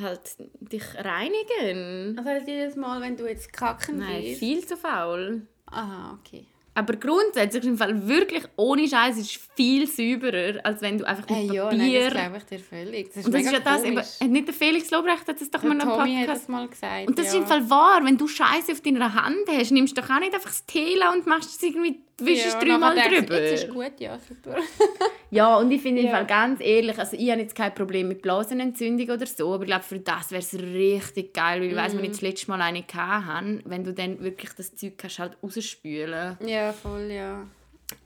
[0.01, 0.21] halt
[0.59, 2.17] dich reinigen.
[2.17, 4.39] Also heißt jedes Mal, wenn du jetzt kacken Nein, willst?
[4.39, 5.45] viel zu faul.
[5.67, 6.45] Aha, okay.
[6.73, 11.37] Aber grundsätzlich im Fall wirklich ohne Scheiß ist viel sauberer, als wenn du einfach mit
[11.37, 11.77] Äh, ja, Papier.
[11.77, 13.07] nein, das glaube ich dir völlig.
[13.09, 15.51] Das ist, und das ist ja das, eben, hat nicht der Felix Lobrecht hat das
[15.51, 16.47] doch mal Der noch Tommy Podcast.
[16.47, 17.07] mal gesagt.
[17.09, 17.31] Und das ja.
[17.33, 20.19] ist im Fall wahr, wenn du Scheiße auf deiner Hand hast, nimmst du doch auch
[20.21, 23.41] nicht einfach das Tela und machst es irgendwie, wischst ja, dreimal denkst du, drüber.
[23.41, 24.55] Jetzt ist gut, ja, super.
[25.33, 26.23] Ja, und ich finde im Ja.
[26.23, 29.83] Ganz ehrlich, also ich habe jetzt kein Problem mit Blasenentzündung oder so, aber ich glaube,
[29.83, 32.05] für das wäre es richtig geil, weil ich weiss, wenn Mhm.
[32.05, 36.37] ich das letzte Mal eine hatte, wenn du dann wirklich das Zeug kannst halt rausspülen.
[36.45, 37.47] ja, voll, ja.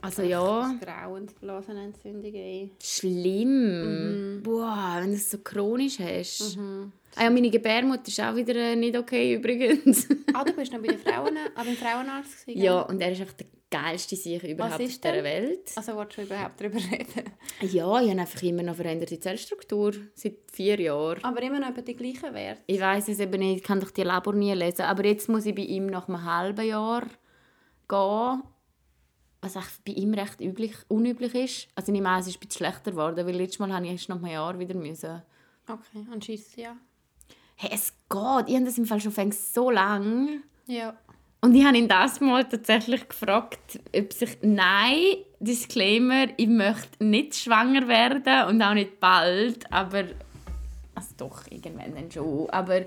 [0.00, 2.70] Also ja, Das grauend, Blasenentzündung, ey.
[2.82, 4.40] schlimm.
[4.42, 6.58] Boah, wenn du es so chronisch hast.
[7.16, 10.06] Ah ja, meine Gebärmutter ist auch wieder äh, nicht okay übrigens.
[10.34, 13.20] Ah, du bist noch bei den Frauen, ah, beim Frauenarzt gewesen, ja, und er ist
[13.20, 15.24] einfach der geilste sich überhaupt ist auf dieser denn?
[15.24, 15.72] Welt.
[15.76, 17.30] Also willst du überhaupt darüber reden?
[17.60, 19.92] Ja, ich habe einfach immer noch veränderte Zellstruktur.
[20.14, 21.22] Seit vier Jahren.
[21.24, 22.62] Aber immer noch über die gleichen Werte.
[22.66, 24.82] Ich weiß es eben nicht, ich kann doch die Labor nie lesen.
[24.82, 27.06] Aber jetzt muss ich bei ihm nach einem halben Jahr
[27.88, 28.42] gehen.
[29.40, 31.68] Was echt bei ihm recht üblich, unüblich ist.
[31.74, 34.08] Also ich an, es ist ein bisschen schlechter geworden, weil letztes Mal habe ich erst
[34.08, 35.22] nach einem Jahr wieder müssen.
[35.68, 36.76] Okay, und schießt ja.
[37.56, 38.48] Hey, es geht.
[38.48, 40.42] Ich habe das im Fall schon so lang.
[40.66, 40.96] Ja.
[41.40, 47.36] Und ich habe ihn das mal tatsächlich gefragt, ob sich nein, Disclaimer, ich möchte nicht
[47.36, 50.04] schwanger werden und auch nicht bald, aber
[50.94, 52.48] also doch irgendwann dann schon.
[52.50, 52.84] Aber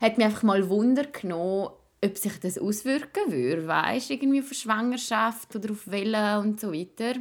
[0.00, 1.70] hat mich einfach mal Wunder genommen,
[2.04, 7.14] ob sich das auswirken würde, weißt irgendwie auf Schwangerschaft oder auf Wellen und so weiter.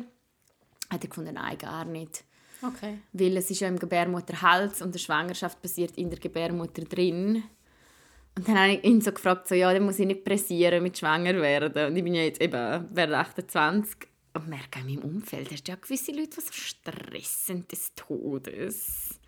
[0.90, 2.24] Hat er gefunden, nein, gar nicht.
[2.62, 3.00] Okay.
[3.14, 7.44] Weil es ist ja im Gebärmutterhals und die Schwangerschaft passiert in der Gebärmutter drin.
[8.38, 10.98] Und dann habe ich ihn so gefragt, so, ja, dann muss ich nicht pressieren mit
[10.98, 11.88] schwanger werden.
[11.88, 15.72] Und ich bin ja jetzt eben, werde 28 und merke in meinem Umfeld, hast du
[15.72, 19.20] ja gewisse Leute, die so stressen des Todes.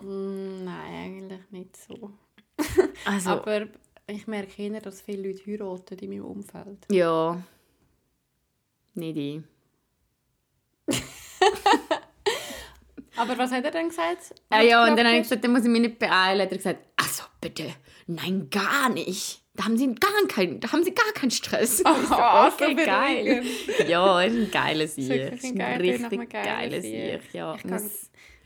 [0.00, 2.12] Mm, nein, eigentlich nicht so.
[3.04, 3.66] Also, Aber
[4.06, 6.86] ich merke eher, dass viele Leute heiraten in meinem Umfeld.
[6.90, 7.42] ja.
[8.94, 9.40] Nicht ich.
[13.16, 14.34] Aber was hat er dann gesagt?
[14.50, 16.42] Ah, ja, und dann habe ich gesagt, dann muss ich mich nicht beeilen.
[16.42, 16.91] Hat er gesagt,
[17.42, 17.74] bitte,
[18.06, 19.42] nein, gar nicht.
[19.54, 21.80] Da haben sie gar keinen, da haben sie gar keinen Stress.
[21.86, 23.42] Ich so, okay, so geil.
[23.86, 26.82] Ja, ist ein wirklich Ist ein einem richtig Sieg.
[26.82, 27.34] Sieg.
[27.34, 27.82] Ja, Ich kann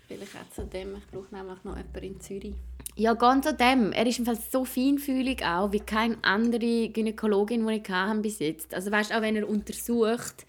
[0.08, 0.96] vielleicht auch zu dem.
[0.96, 2.54] Ich brauche nämlich noch jemanden in Zürich.
[2.96, 3.92] ja, ganz an dem.
[3.92, 8.40] Er ist im Fall so feinfühlig auch, wie keine andere Gynäkologin, die ich hatte bis
[8.40, 8.74] jetzt.
[8.74, 10.44] Also weißt auch wenn er untersucht,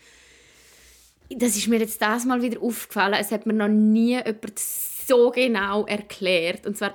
[1.29, 5.29] das ist mir jetzt das mal wieder aufgefallen, es hat mir noch nie jemand so
[5.31, 6.65] genau erklärt.
[6.65, 6.93] Und zwar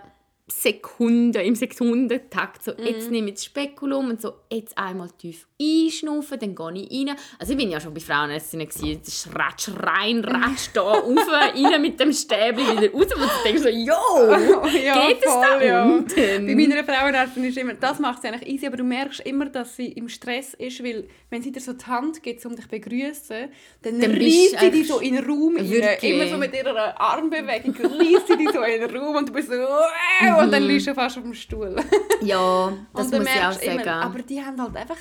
[0.61, 2.63] Sekunden, im Sekundentakt.
[2.63, 7.09] So, jetzt nehme ich das Spekulum und so, jetzt einmal tief einschnaufen, dann gehe ich
[7.09, 7.17] rein.
[7.39, 8.69] Also ich bin ja schon bei Frauenärztinnen
[9.05, 13.07] das ratsch rein, ratsch da rauf, rein mit dem Stäbchen wieder raus.
[13.15, 16.47] Und ich denke so, yo, geht es da unten?
[16.47, 19.77] Bei meiner Frauenärztin ist immer, das macht sie eigentlich easy, aber du merkst immer, dass
[19.77, 22.71] sie im Stress ist, weil wenn sie dir so die Hand gibt, um dich zu
[22.71, 23.49] begrüßen,
[23.83, 25.97] dann, Dann reißt du sie dich so in den Raum rein.
[26.03, 29.49] Immer so mit ihrer Armbewegung reißt sie dich so in den Raum und du bist
[29.49, 31.77] so «Wow!» und dann liegst du fast auf dem Stuhl.
[32.23, 32.87] Ja, Mhm.
[32.95, 33.81] das muss ich auch merkst du sagen.
[33.81, 34.97] immer, aber die haben halt einfach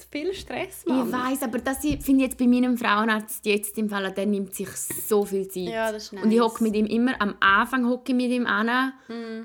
[0.00, 1.12] zu viel Stress, Ich Mann.
[1.12, 4.54] weiß, aber das ich- finde ich jetzt bei meinem Frauenarzt jetzt im Fall, der nimmt
[4.54, 5.64] sich so viel Zeit.
[5.68, 6.40] Ja, das ist Und ich nice.
[6.48, 8.92] hocke mit ihm immer, am Anfang hocke ich mit ihm an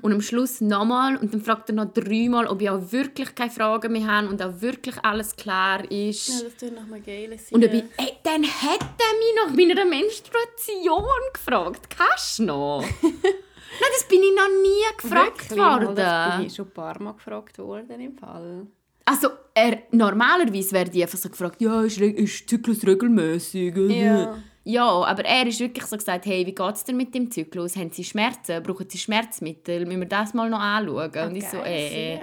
[0.02, 3.50] und am Schluss nochmal und dann fragt er noch dreimal, ob ich auch wirklich keine
[3.50, 6.28] Fragen mehr habe und auch wirklich alles klar ist.
[6.28, 9.84] Ja, das tut nach einem geilen Und ich, ey, dann hat er mich nach meiner
[9.84, 11.88] Menstruation gefragt.
[11.96, 12.84] Kannst du noch?
[13.02, 15.94] Nein, das bin ich noch nie gefragt worden.
[15.96, 18.66] Das bin ich schon ein paar Mal gefragt worden im Fall.
[19.06, 23.74] Also, er, normalerweise wäre die einfach so gefragt, ja, ist, ist Zyklus regelmäßig?
[23.76, 24.36] Ja.
[24.68, 27.76] Ja, aber er ist wirklich so gesagt, hey, wie geht es dir mit dem Zyklus?
[27.76, 28.60] Haben Sie Schmerzen?
[28.64, 29.86] Brauchen Sie Schmerzmittel?
[29.86, 31.28] Müssen wir das mal noch anschauen?
[31.28, 32.18] Und ich so, äh,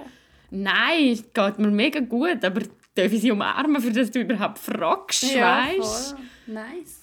[0.51, 2.63] nein, es geht mir mega gut, aber
[2.95, 6.15] darf ich Sie umarmen, für das du überhaupt fragst, ja, weißt?
[6.15, 6.53] voll.
[6.53, 6.99] Nice.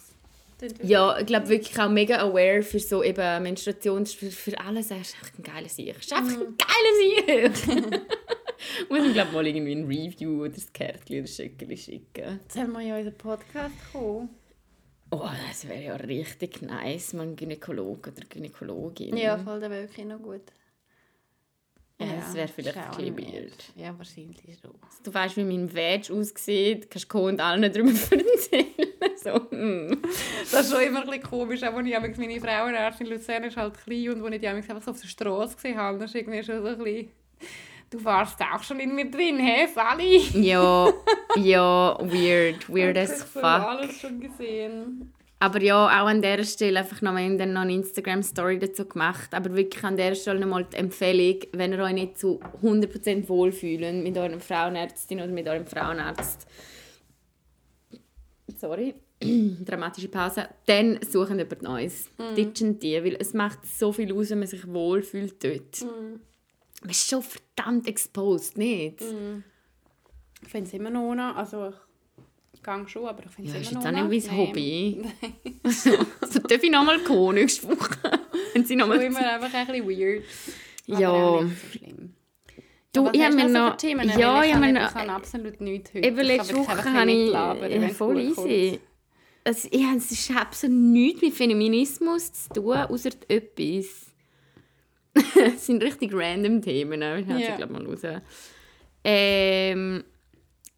[0.83, 4.90] Ja, ich glaube wirklich auch mega aware für so eben Menstruation, für, für alles.
[4.90, 5.88] Er ist einfach ein geiler Sieg.
[5.88, 8.01] Er ist einfach ein geiler Sieg.
[8.88, 12.40] Muss ich glaube mal irgendwie ein Review oder ein Kärtchen oder Schöckchen schicken.
[12.49, 14.29] Sollen wir ja in unseren Podcast kommen?
[15.12, 19.16] Oh, das wäre ja richtig nice, man Gynäkologe oder Gynäkologin.
[19.16, 20.53] Ja, voll, der wäre wirklich noch gut.
[22.01, 23.73] Ja, das wäre vielleicht ein bisschen weird.
[23.77, 24.75] Ja, wahrscheinlich schon.
[25.03, 28.66] Du weißt, wie mein Veg aussieht, kannst du und allen darüber erzählen.
[29.16, 30.01] so, mm.
[30.51, 33.57] Das ist schon immer ein bisschen komisch, auch als ich meine Frauenärztin in Luzern ist
[33.57, 36.14] halt klein und als ich die einfach so auf der Straße gesehen habe, das ist
[36.14, 37.11] irgendwie schon so ein bisschen...
[37.90, 40.18] Du warst auch schon in mir drin, hä, Sally?
[40.40, 40.92] Ja,
[41.37, 43.44] ja, weird, weird as ich so fuck.
[43.44, 45.12] alles schon gesehen.
[45.40, 48.85] Aber ja, auch an dieser Stelle einfach noch, wir haben dann noch eine Instagram-Story dazu
[48.85, 49.35] gemacht.
[49.35, 54.03] Aber wirklich an dieser Stelle nochmal die Empfehlung, wenn ihr euch nicht zu 100% wohlfühlen
[54.05, 56.46] mit eurer Frauenärztin oder mit eurem Frauenarzt.
[58.57, 58.94] Sorry,
[59.64, 60.48] dramatische Pause.
[60.66, 62.11] Dann suchen jemand Neues.
[62.18, 62.35] Mhm.
[62.37, 65.83] Ditchen die, weil es macht so viel aus, wenn man sich wohlfühlt dort.
[65.83, 66.20] Mhm.
[66.81, 69.03] Man ist schon verdammt exposed, nicht?
[70.43, 71.73] Ich finde es immer noch noch, also
[72.53, 74.38] ich gehe schon, aber ich finde Ja, es ist immer jetzt noch auch nicht mein
[74.38, 75.12] unangenehm.
[75.14, 75.51] Hobby.
[75.71, 75.90] so,
[76.27, 77.99] so darf ich nochmal kommen nächste Woche.
[78.55, 80.25] Wenn sie noch Schon mal immer einfach ein bisschen weird.
[80.90, 81.43] Aber Ja.
[81.43, 82.14] nicht so schlimm.
[82.93, 83.77] Du, ich habe mir so noch...
[83.77, 84.09] Themen?
[84.19, 84.88] Ja, ich habe mir noch...
[84.88, 86.07] Ich habe absolut nichts heute.
[86.07, 87.25] Eben Ich letzte Woche habe ich...
[87.25, 88.81] mitlabern, Ja, voll easy.
[89.45, 94.10] Also, ich habe, es ist absolut nichts mit Feminismus zu tun, außer etwas.
[95.55, 98.01] Es sind richtig random Themen, ich habe sie glaube mal raus.
[99.03, 100.05] Ähm,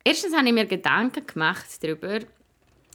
[0.04, 2.20] erstens habe ich mir Gedanken gemacht darüber,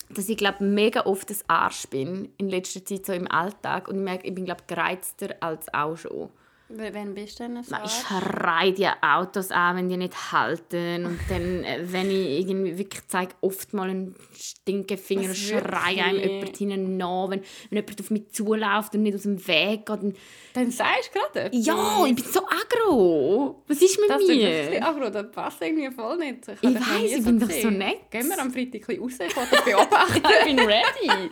[0.10, 3.98] dass ich glaube mega oft ein Arsch bin in letzter Zeit so im Alltag und
[3.98, 6.30] ich merke, ich bin glaube gereizter als auch schon.
[6.70, 7.76] W- Wann bist du denn so?
[7.86, 11.06] Ich schreie die Autos an, wenn die nicht halten.
[11.06, 16.58] Und dann, äh, wenn ich irgendwie wirklich zeige, oft mal einen Stinkefinger schreie einem jemand
[16.58, 17.30] hinten nach.
[17.30, 19.90] Wenn, wenn jemand auf mich zuläuft und nicht aus dem Weg geht.
[19.90, 20.14] Dann,
[20.54, 21.66] Dann sagst du gerade etwas.
[21.66, 23.64] ja, ich bin so aggro.
[23.68, 24.50] Was ist mit Das ist mir?
[24.64, 26.48] wirklich agro, das passt irgendwie voll nicht.
[26.50, 28.12] Ich weiss, nie ich bin doch so nett.
[28.12, 30.22] Gehen wir am Freitag ein bisschen raus, ich beobachten.
[30.40, 31.30] ich bin ready.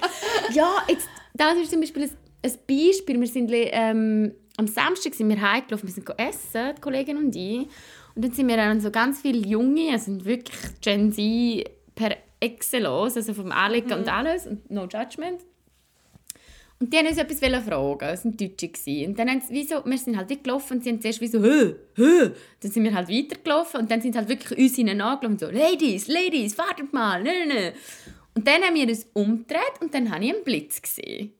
[0.53, 2.11] ja, jetzt, das ist zum Beispiel ein,
[2.43, 3.19] ein Beispiel.
[3.19, 7.67] Wir sind ähm, am Samstag sind wir heimgelaufen, wir sind essen, die Kollegin und ich.
[8.15, 13.17] Und dann sind wir dann so ganz viele Junge, also wirklich Gen Z per excellence,
[13.17, 15.41] also vom Anlegen und alles, und no judgment.
[16.79, 18.67] Und die haben uns etwas fragen es waren Deutsche.
[18.67, 19.09] gewesen.
[19.09, 21.27] Und dann haben sie, wie so, wir sind halt gelaufen und sie haben zuerst wie
[21.27, 22.31] so, hö, hö.
[22.61, 25.39] Dann sind wir halt weitergelaufen und dann sind sie halt wirklich uns hinein angelaufen und
[25.39, 27.73] so, Ladies, Ladies, wartet mal, ne, ne, ne.
[28.33, 31.31] Und dann haben wir uns umgedreht und dann habe ich einen Blitz gesehen.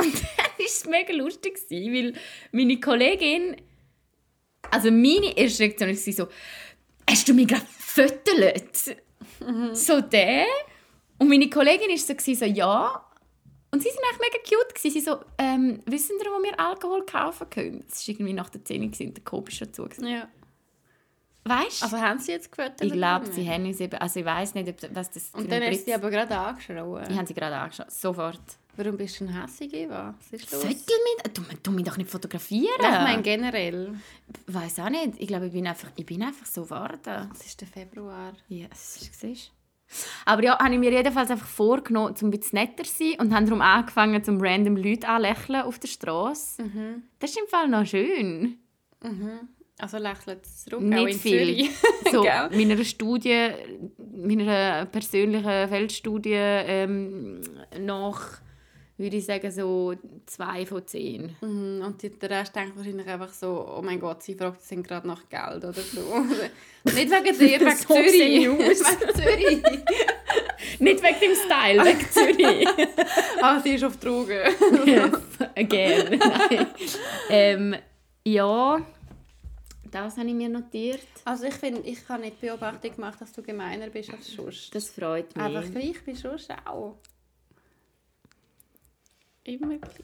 [0.00, 2.12] Und dann war es mega lustig, gewesen, weil
[2.52, 3.56] meine Kollegin,
[4.70, 6.28] also meine erste Reaktion war so,
[7.08, 8.96] hast du mich gerade gefüttert?
[9.72, 10.46] So der.
[11.18, 13.04] Und meine Kollegin war so, gewesen, so ja.
[13.70, 14.74] Und sie waren eigentlich mega cute.
[14.74, 14.90] Gewesen.
[14.90, 17.84] Sie so, ähm, wissen Sie, wo wir Alkohol kaufen können?
[17.88, 19.88] Das war irgendwie nach der 10 Uhr und der ist dazu.
[20.02, 20.28] Ja.
[21.44, 21.84] Weißt du?
[21.84, 22.82] Also haben sie jetzt gefüttert?
[22.82, 25.62] ich glaube, sie haben uns eben, also ich weiß nicht, ob, was das Und dann
[25.62, 26.78] hast du sie aber gerade angeschrien.
[27.08, 28.40] Ich habe sie gerade angeschaut, sofort.
[28.78, 29.72] Warum bist du denn hässig?
[29.88, 30.62] Was ist los?
[30.62, 31.36] Viertel mit?
[31.36, 32.76] Du, du mich doch nicht fotografieren.
[32.78, 33.92] Ich meine generell.
[34.46, 35.14] weiß auch nicht.
[35.18, 37.28] Ich glaube, ich bin einfach, ich bin einfach so geworden.
[37.34, 38.34] Es ist der Februar.
[38.48, 39.10] Yes.
[39.10, 39.52] Siehst du?
[40.26, 43.34] Aber ja, habe ich mir jedenfalls einfach vorgenommen, um ein bisschen netter zu sein und
[43.34, 46.62] habe darum angefangen, zum random Leute anlächeln auf der Straße.
[47.18, 48.58] Das ist im Fall noch schön.
[49.80, 51.68] Also lächelt es zurück, auch Nicht in viel.
[52.12, 53.50] So, meiner Studie,
[53.98, 57.40] meiner persönlichen Feldstudie ähm,
[57.80, 58.40] nach,
[58.98, 59.94] würde ich sagen, so
[60.26, 61.36] zwei von zehn.
[61.40, 64.86] Mhm, Und die- der Rest denkt wahrscheinlich einfach so, oh mein Gott, sie fragt sind
[64.86, 66.00] gerade nach Geld oder so.
[66.84, 68.12] Nicht wegen dir, wegen So Zürich.
[68.12, 69.62] wegen Zürich.
[70.80, 72.68] Nicht wegen dem Style, wegen Zürich.
[73.42, 74.40] ah, sie ist auf Drogen.
[74.84, 75.12] yes,
[75.56, 76.20] again.
[77.30, 77.76] Ähm,
[78.24, 78.80] ja,
[79.90, 81.00] das habe ich mir notiert.
[81.24, 84.74] Also ich finde, ich habe nicht Beobachtung gemacht, dass du gemeiner bist als sonst.
[84.74, 85.44] Das freut mich.
[85.44, 86.96] Einfach gleich du sonst auch.
[89.48, 89.94] Immer gleich.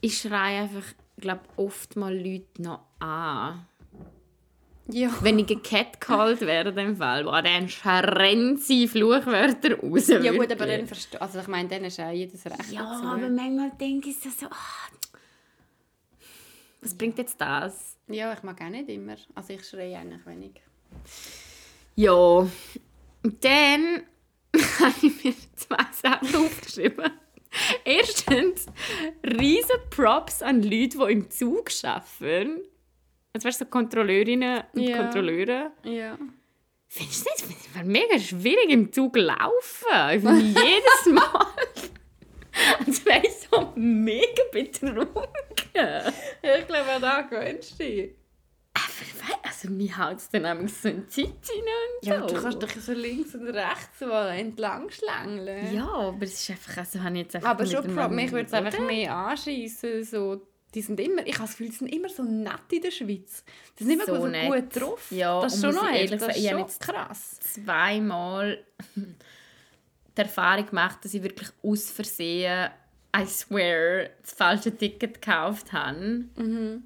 [0.00, 0.84] ich schreie einfach,
[1.18, 3.66] glaube oft mal Leute noch an.
[4.88, 5.10] Ja.
[5.20, 10.08] Wenn ich gecatcalled wäre in dem Fall, boah, dann schreien sie Fluchwörter raus.
[10.08, 13.04] Ja gut, aber dann verstehe Also ich meine, dann ist auch jedes Recht Ja, dazu.
[13.06, 14.88] aber manchmal denke ich so, ah,
[16.80, 17.96] was bringt jetzt das?
[18.08, 19.16] Ja, ich mag auch nicht immer.
[19.34, 20.60] Also ich schreie eigentlich wenig.
[21.94, 22.50] Ja, und
[23.44, 24.02] dann
[24.80, 27.10] habe ich mir zwei Sachen aufgeschrieben.
[27.84, 28.66] Erstens,
[29.24, 32.60] riesen Props an Leute, die im Zug arbeiten.
[33.34, 34.96] Also weißt du, so Kontrolleurinnen und Ja.
[34.98, 35.72] Kontrolleure.
[35.84, 36.18] Ja.
[36.88, 37.66] Findest du nicht?
[37.74, 39.86] Es mega schwierig im Zug laufen.
[40.14, 41.46] Ich finde jedes Mal,
[42.86, 46.12] als wäre ich so mega betrunken.
[46.42, 48.10] Ich glaube, da gewöhnst du dich.
[49.42, 52.34] Also mir haut es dann nämlich so in die Zeit und Ja, so.
[52.34, 55.74] du kannst dich so links und rechts so entlang schlängeln.
[55.74, 58.46] Ja, aber es ist einfach, also habe ich jetzt einfach Aber schon Pro mich würde
[58.46, 60.04] es einfach mehr anschießen.
[60.04, 60.42] So,
[60.74, 63.44] die sind immer, ich habe das Gefühl, die sind immer so nett in der Schweiz.
[63.78, 64.50] Die sind immer So so, nett.
[64.70, 65.06] gut drauf.
[65.10, 67.38] Ja, das ist schon noch ehrlich das ist schon jetzt- krass.
[67.40, 68.64] zweimal
[70.16, 72.70] die Erfahrung gemacht, dass ich wirklich aus Versehen,
[73.14, 76.24] I swear, das falsche Ticket gekauft habe.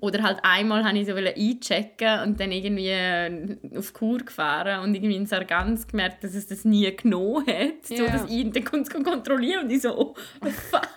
[0.01, 4.95] Oder halt einmal habe ich so einchecken und dann irgendwie äh, auf Kur gefahren und
[4.97, 7.85] irgendwie in Sargans gemerkt, dass es das nie genommen hat.
[7.87, 8.07] So, Ja.
[8.11, 10.15] dass ich konnte es kontrollieren und ich so, oh,
[10.71, 10.89] fuck.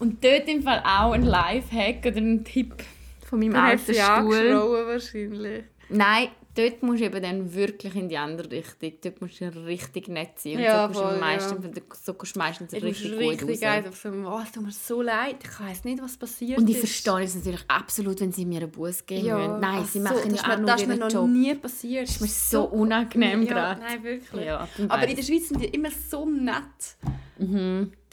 [0.00, 2.74] und dort im Fall auch ein Lifehack oder ein Tipp
[3.24, 4.54] von meinem alten Stuhl.
[4.86, 5.64] wahrscheinlich.
[5.88, 8.92] Nein, dort musst du eben dann wirklich in die andere Richtung.
[9.02, 10.54] Dort musst du richtig nett sein.
[10.56, 11.82] Und Ja, so, kommst du meistens, ja.
[12.02, 13.62] so kommst du meistens Ich richtig, gut richtig raus.
[13.62, 16.76] einfach so, oh, es tut mir so leid, ich weiß nicht, was passiert Und ich
[16.76, 16.80] ist.
[16.80, 19.60] verstehe es natürlich absolut, wenn sie mir einen Bus geben Ja, wollen.
[19.60, 21.28] Nein, sie so, machen das ist ja mir, auch nur das ist mir noch Job.
[21.28, 22.02] nie passiert.
[22.08, 23.80] Das ist mir so unangenehm ja, gerade.
[23.80, 24.44] Nein, wirklich.
[24.46, 26.96] Ja, Aber in der Schweiz sind die immer so nett.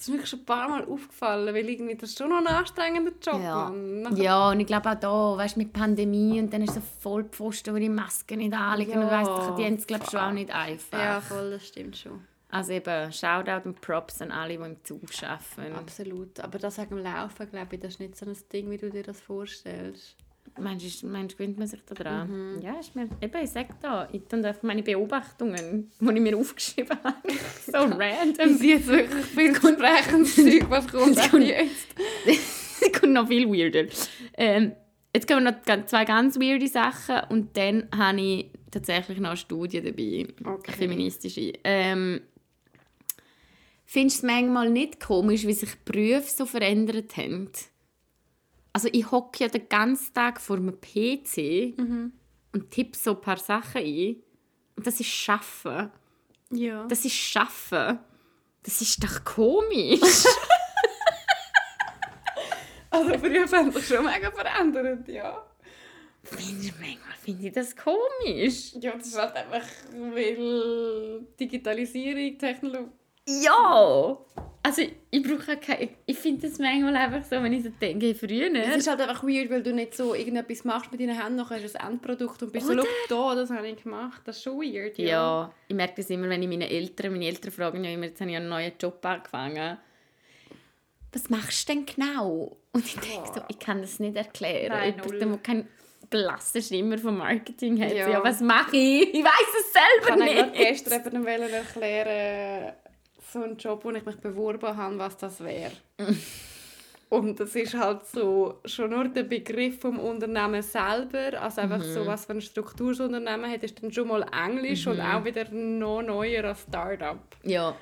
[0.05, 2.47] Das ist mir schon ein paar Mal aufgefallen, weil irgendwie das ist schon noch ein
[2.47, 3.41] anstrengender Job.
[3.41, 3.67] Ja.
[3.67, 6.81] Und ja, und ich glaube auch da, weißt du, mit Pandemie und dann ist so
[6.99, 10.19] voll Pfosten, wo die Masken nicht anlegen und Ja, weiss, die haben es glaube schon
[10.19, 10.99] auch nicht einfach.
[10.99, 12.19] ja, voll, das stimmt schon.
[12.49, 15.73] Also eben, Shoutout und Props an alle, die im Zug arbeiten.
[15.73, 16.39] Absolut.
[16.41, 18.89] Aber das wegen dem Laufen, glaube ich, das ist nicht so ein Ding, wie du
[18.89, 20.17] dir das vorstellst.
[20.59, 22.55] Meinst du, meinst, gewöhnt man sich da dran?
[22.55, 22.61] Mhm.
[22.61, 26.37] Ja, ist mir, eben, ich sage da, ich tue einfach meine Beobachtungen, die ich mir
[26.37, 27.17] aufgeschrieben habe,
[27.65, 28.57] so random.
[28.57, 31.87] Sie jetzt wirklich viel entsprechendes Zeug, was kommt Es kommt- jetzt.
[32.85, 33.85] Es kommt noch viel weirder.
[34.37, 34.73] Ähm,
[35.15, 39.81] jetzt kommen noch zwei ganz weirde Sachen und dann habe ich tatsächlich noch eine Studie
[39.81, 40.67] dabei, Okay.
[40.67, 41.53] eine feministische.
[41.63, 42.21] Ähm,
[43.85, 47.49] Findest du es manchmal nicht komisch, wie sich Berufe so verändert haben?
[48.73, 51.77] Also ich hocke ja den ganzen Tag vor einem PC
[52.53, 54.15] und tippe so ein paar Sachen ein.
[54.75, 55.91] Und das ist Schaffen.
[56.51, 56.85] Ja.
[56.87, 57.99] Das ist Schaffen.
[58.63, 60.01] Das ist doch komisch.
[62.93, 65.43] Also Berufe haben sich schon mega verändert, ja.
[66.37, 68.73] ich, manchmal finde ich das komisch.
[68.79, 72.91] Ja, das ist halt einfach, weil Digitalisierung, Technologie...
[73.27, 74.17] Ja!
[74.65, 74.81] Also
[75.11, 75.89] ich brauche keine...
[76.05, 78.49] Ich finde das manchmal einfach so, wenn ich so denke, früher...
[78.55, 81.61] Es ist halt einfach weird, weil du nicht so irgendetwas machst mit deinen Händen, nachher
[81.61, 82.83] hast du ein Endprodukt und bist Oder?
[82.83, 84.21] so, «Schau, da, das habe ich gemacht».
[84.23, 85.05] Das ist schon weird, ja.
[85.05, 88.21] Ja, ich merke das immer, wenn ich meine Eltern, meine Eltern fragen ja immer, jetzt
[88.21, 89.77] habe ich einen neuen Job angefangen.
[91.11, 92.57] Was machst du denn genau?
[92.71, 94.69] Und ich denke so, ich kann das nicht erklären.
[94.69, 95.19] Nein, null.
[95.19, 95.67] der kein
[96.09, 97.91] blasser Schimmer vom Marketing hat.
[97.93, 98.09] Ja.
[98.09, 98.23] Ja.
[98.23, 99.13] was mache ich?
[99.13, 100.57] Ich weiß es Ich selber habe gerade nicht.
[100.57, 102.73] gestern jemandem wollen erklären,
[103.33, 105.71] so einen Job, wo ich mich beworben habe, was das wäre.
[107.09, 111.83] Und das ist halt so, schon nur der Begriff vom Unternehmen selber, also einfach Mhm.
[111.93, 115.01] so, was für eine Struktur das Unternehmen hat, ist dann schon mal Englisch und Mhm.
[115.05, 117.19] auch wieder noch neuer als Startup.
[117.43, 117.75] Ja,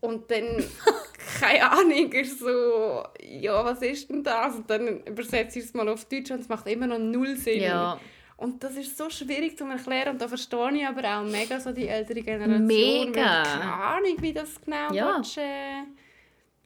[0.00, 0.62] Und dann,
[1.40, 4.54] keine Ahnung, ist so, ja, was ist denn das?
[4.54, 7.62] Und dann übersetze ich es mal auf Deutsch und es macht immer noch null Sinn.
[7.62, 7.98] ja.
[8.36, 11.72] Und das ist so schwierig zu erklären und da verstehe ich aber auch mega so
[11.72, 12.66] die ältere Generation.
[12.66, 13.36] Mega.
[13.38, 15.16] weil Keine Ahnung, wie das genau Ja.
[15.16, 15.82] willst, äh,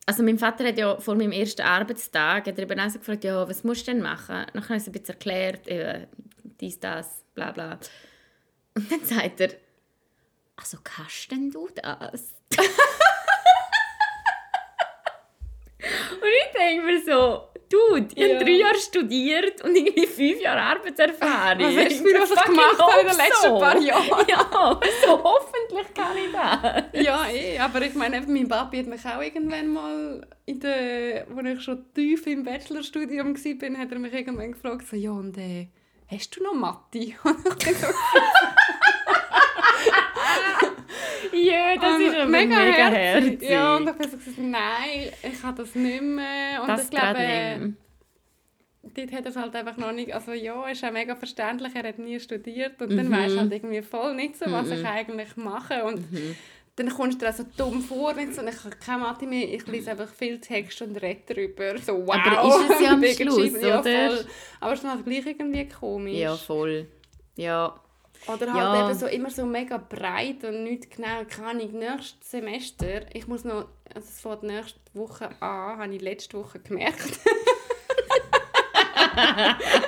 [0.06, 3.24] Also mein Vater hat ja vor meinem ersten Arbeitstag hat er eben auch so gefragt,
[3.24, 4.46] ja, was musst du denn machen?
[4.52, 6.06] Dann habe ich es ein bisschen erklärt, eben,
[6.60, 7.78] dies, das, bla bla.
[8.74, 9.50] Und dann sagt er,
[10.56, 12.34] also kannst denn du das?
[12.58, 12.64] und
[16.24, 18.34] ich denke mir so, Dude, ich Ja.
[18.34, 21.64] habe drei Jahre studiert und irgendwie fünf Jahre Arbeitserfahrung.
[21.64, 23.58] Was hast du für was ich Fucking gemacht habe in den letzten so.
[23.58, 24.26] paar Jahren?
[24.28, 27.04] Ja, so hoffentlich kann ich das.
[27.04, 31.46] Ja, eh, aber ich meine, mein Papi hat mich auch irgendwann mal, in der, als
[31.58, 35.68] ich schon tief im Bachelorstudium war, hat er mich irgendwann gefragt, so, ja und äh,
[36.10, 37.12] hast du noch Mathe?
[37.24, 37.86] Und ich so,
[41.42, 43.42] Ja, das Und ist aber mega, mega herzig.
[43.42, 46.62] Ja, und ich habe gesagt, nein, ich habe das nicht mehr.
[46.62, 47.74] Und das ich glaube,
[48.82, 51.88] dort hat er es halt einfach noch nicht, also ja, ist auch mega verständlich, er
[51.88, 53.12] hat nie studiert und dann Mhm.
[53.12, 56.36] weisst du halt irgendwie voll nicht so, was ich eigentlich mache und Mhm.
[56.76, 59.66] dann kommst du dir so dumm vor, nicht so, ich habe keine Mathe mehr, ich
[59.66, 62.14] lese einfach viel Text und rede darüber, so wow.
[62.14, 64.08] Aber ist es ja am Schluss, Achievement, ja, oder?
[64.10, 64.24] voll.
[64.60, 66.14] Aber es ist dann halt gleich irgendwie komisch.
[66.14, 66.86] Ja, voll.
[67.36, 67.78] Ja.
[68.26, 68.90] Oder halt Ja.
[68.90, 73.44] eben so immer so mega breit und nicht genau, keine Ahnung, nächstes Semester, ich muss
[73.44, 77.20] noch, also es fängt nächste Woche an, habe ich letzte Woche gemerkt.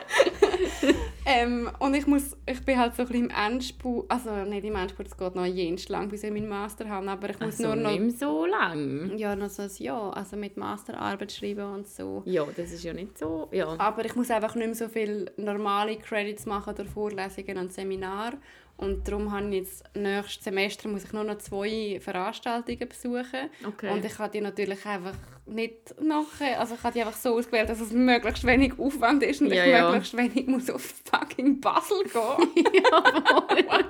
[1.30, 4.74] ähm, und ich muss, ich bin halt so ein bisschen im Endspurt, also nicht im
[4.76, 7.74] Endspurt, es geht noch jenst lang, bis ich meinen Master habe, aber ich muss Also
[7.74, 9.16] nur noch, nicht so lang.
[9.16, 12.22] ja, noch so ein Jahr, also mit Masterarbeit schreiben und so.
[12.26, 13.48] Ja, das ist ja nicht so.
[13.52, 13.74] Ja.
[13.78, 18.36] Aber ich muss einfach nicht mehr so viele normale Credits machen durch Vorlesungen und Seminare.
[18.80, 23.50] Und darum habe ich jetzt nächstes Semester muss ich nur noch zwei Veranstaltungen besuchen.
[23.66, 23.90] Okay.
[23.90, 25.12] Und ich habe die natürlich einfach
[25.44, 29.42] nicht nachher, also ich habe die einfach so ausgewählt, dass es möglichst wenig Aufwand ist
[29.42, 29.90] und Ja, ich ja.
[29.90, 32.64] möglichst wenig muss auf fucking Basel gehen.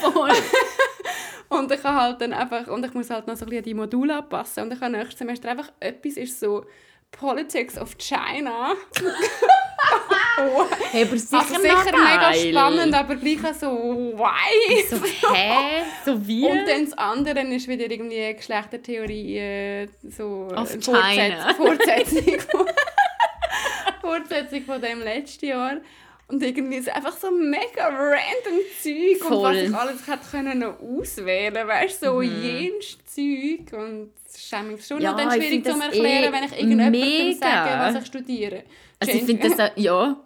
[0.00, 0.30] Voll.
[1.50, 3.74] Und ich habe halt dann einfach, und ich muss halt noch so ein bisschen die
[3.74, 4.62] Module anpassen.
[4.62, 6.64] Und ich habe nächstes Semester einfach etwas, ist so
[7.10, 8.72] Politics of China.
[10.90, 13.68] Hey, aber sicher, Also sicher mega spannend, aber gleich auch so,
[14.16, 14.82] why?
[14.88, 14.96] So,
[15.32, 15.82] hä?
[16.04, 16.44] So wie?
[16.46, 21.54] Und dann das andere ist wieder irgendwie Geschlechtertheorie, äh, so Of eine China.
[21.54, 22.38] Fortsetzung,
[24.00, 25.76] Fortsetzung von dem letzten Jahr.
[26.32, 29.54] Und irgendwie ist einfach so mega random Zeug und Voll.
[29.54, 34.10] was ich alles hätte können noch auswählen weißt du, so jenes Zeug und
[34.50, 37.38] manchmal schon Ja, noch dann schwierig zu erklären, eh wenn ich irgendjemandem mega.
[37.38, 38.62] sage, was ich studiere.
[38.98, 40.16] also ich finde das ja.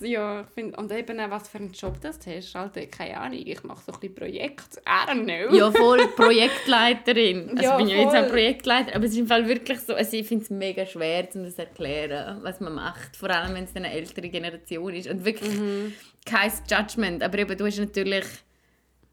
[0.00, 2.56] Ja, ich find, und eben auch, was für einen Job das hast.
[2.56, 4.80] Alter, keine Ahnung, ich mache so ein bisschen Projekte.
[4.80, 5.54] I don't know.
[5.56, 7.50] Ja, voll Projektleiterin.
[7.56, 8.28] Also Ja, ich bin ja jetzt auch.
[8.28, 11.44] Projektleiter, aber es ist im Fall wirklich so, also ich finde es mega schwer, um
[11.44, 13.16] das zu erklären, was man macht.
[13.16, 15.08] Vor allem, wenn es eine ältere Generation ist.
[15.08, 15.94] Und wirklich Mhm.
[16.26, 18.24] kein Judgment, aber eben, du hast natürlich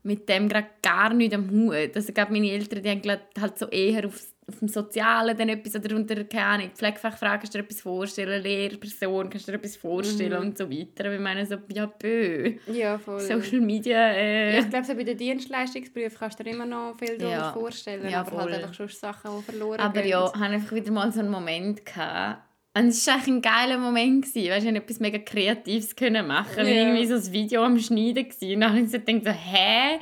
[0.04, 1.96] mit dem gerade gar nichts am Hut.
[1.96, 5.76] Also gerade meine Eltern, die haben halt so eher auf, auf dem Sozialen dann etwas
[5.76, 9.76] oder unter, keine Ahnung, Pflegefachfragen, kannst du dir etwas vorstellen, Lehrperson, kannst du dir etwas
[9.76, 10.48] vorstellen Mhm.
[10.48, 11.06] und so weiter.
[11.06, 12.54] Aber ich meine so, ja, bö.
[12.72, 13.20] Ja, voll.
[13.20, 16.96] Social Media, äh, Ja, ich glaube, so bei den Dienstleistungsberufen kannst du dir immer noch
[16.98, 17.52] viel Ja.
[17.52, 18.54] vorstellen, Ja, aber halt voll.
[18.54, 20.10] einfach schon Sachen, die verloren Aber gehen.
[20.12, 21.86] ja, ich hatte einfach wieder mal so einen Moment.
[21.86, 22.44] Gehabt.
[22.78, 24.26] Und es war eigentlich ein geiler Moment.
[24.26, 24.50] Gewesen.
[24.52, 26.52] Weißt du, ich konnte etwas mega Kreatives können machen.
[26.52, 28.30] Ich war irgendwie so ein Video am Schneiden.
[28.30, 28.54] Gewesen.
[28.56, 30.00] Und dann habe ich so gedacht, so, hä?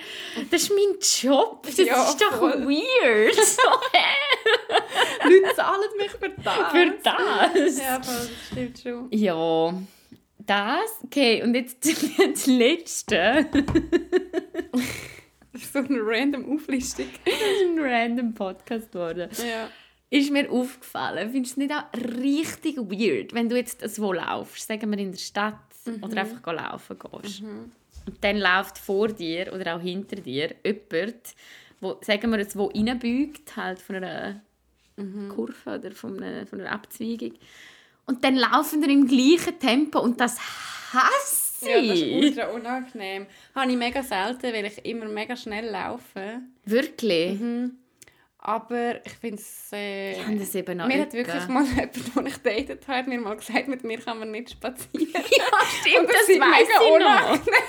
[0.51, 1.63] Das ist mein Job?
[1.65, 2.67] Das Ja, ist doch voll.
[2.67, 3.35] weird.
[3.45, 3.61] So,
[3.93, 4.79] hä?
[5.23, 6.71] Leute zahlen mich für das.
[6.71, 7.77] Für das?
[7.79, 9.07] Ja, voll, das stimmt schon.
[9.11, 9.73] Ja,
[10.39, 11.03] das.
[11.05, 13.47] Okay, und jetzt das Letzte.
[15.53, 17.05] Das ist so eine random Auflistung.
[17.23, 19.29] Das ist ein random Podcast geworden.
[19.37, 19.69] Ja.
[20.09, 21.31] Ist mir aufgefallen.
[21.31, 25.11] Findest du es nicht auch richtig weird, wenn du jetzt so laufst, sagen wir in
[25.11, 25.55] der Stadt
[26.01, 27.41] oder einfach laufen gehst.
[27.41, 31.15] Und dann läuft vor dir oder auch hinter dir jemand,
[31.81, 34.41] wo, sagen wir jetzt, wo reinbeugt, halt von einer
[35.29, 37.33] Kurve oder von einer, von einer Abzweigung.
[38.05, 40.37] Und dann laufen wir im gleichen Tempo und das
[40.93, 42.13] hasse Ja, das ist ich.
[42.15, 43.25] ultra unangenehm.
[43.55, 46.39] Habe ich mega selten, weil ich immer mega schnell laufe.
[46.65, 47.39] Wirklich.
[48.47, 49.71] Aber ich finde es...
[49.73, 52.99] Äh, Ich habe das eben noch mir hat wirklich mal jemand, den ich datet habe,
[52.99, 55.07] hat mir mal gesagt, mit mir kann man nicht spazieren.
[55.13, 55.45] Ja,
[55.81, 57.39] stimmt, Und das das, mega ich noch.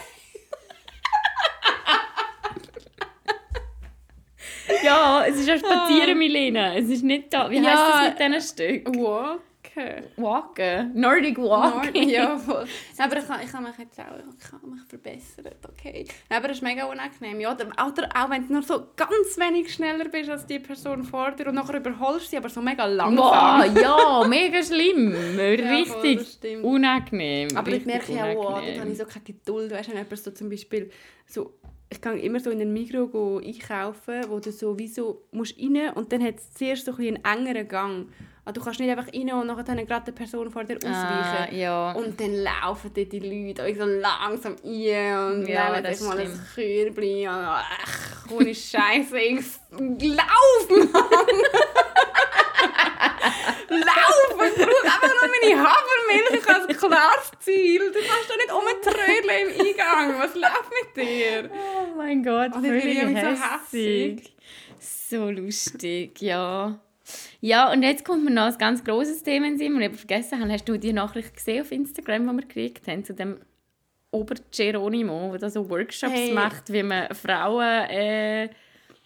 [4.82, 6.74] Ja, es ist ein Spazieren, Milena.
[6.76, 7.48] Es ist nicht da.
[7.50, 7.70] Wie Ja.
[7.70, 8.96] heisst das mit diesen Stück?
[9.76, 10.04] Walken.
[10.16, 10.92] Walken.
[11.00, 12.08] Nordic Walking.
[12.08, 12.66] ja, voll.
[12.98, 16.06] Aber ich, kann- ich kann mich jetzt auch ich kann mich verbessern, okay.
[16.30, 17.40] Aber es ist mega unangenehm.
[17.40, 21.04] Ja, oder, oder auch wenn du nur so ganz wenig schneller bist als die Person
[21.04, 23.18] vor dir und nachher überholst sie, aber so mega langsam.
[23.72, 25.12] Wow, ja, mega schlimm.
[25.12, 26.64] voll, Richtig das stimmt.
[26.64, 27.48] unangenehm.
[27.54, 28.80] Aber ich richtig merke ja auch, dort unangenehm.
[28.80, 29.70] habe ich so keine Geduld.
[29.72, 30.90] Weißt du, wenn jemand so zum Beispiel
[31.26, 31.52] so,
[31.88, 35.56] ich kann immer so in den Migros go einkaufen, wo du so wie so musst
[35.58, 38.06] rein und dann hat es zuerst so ein einen engeren Gang.
[38.44, 40.92] Also du kannst nicht einfach rein und nachher dann gerade die Person vor dir ausweichen.
[40.94, 41.92] Ah, ja.
[41.92, 46.40] Und dann laufen dort die Leute so langsam rein und Ja, nehmen das mal ein.
[46.54, 51.40] Kürbli und ach, ohne Scheiße, ich lauf, Mann!
[53.68, 54.30] Lauf!
[54.30, 57.92] Ich brauche einfach nur meine Hafermilch als klares Ziel.
[57.92, 60.20] Du kannst doch nicht umtrödeln im Eingang.
[60.20, 61.50] Was läuft mit dir?
[61.52, 64.32] Oh mein Gott, Oh, völlig irgendwie so hässig.
[64.78, 66.78] So lustig, ja.
[67.40, 70.52] Ja, und jetzt kommt mir noch ein ganz grosses Thema in Sinn, ich vergessen habe.
[70.52, 73.38] Hast du die Nachricht gesehen auf Instagram, die wir gekriegt haben, zu dem
[74.10, 76.32] Ober Geronimo, der so Workshops Hey.
[76.32, 77.84] macht, wie man Frauen...
[77.90, 78.48] Äh,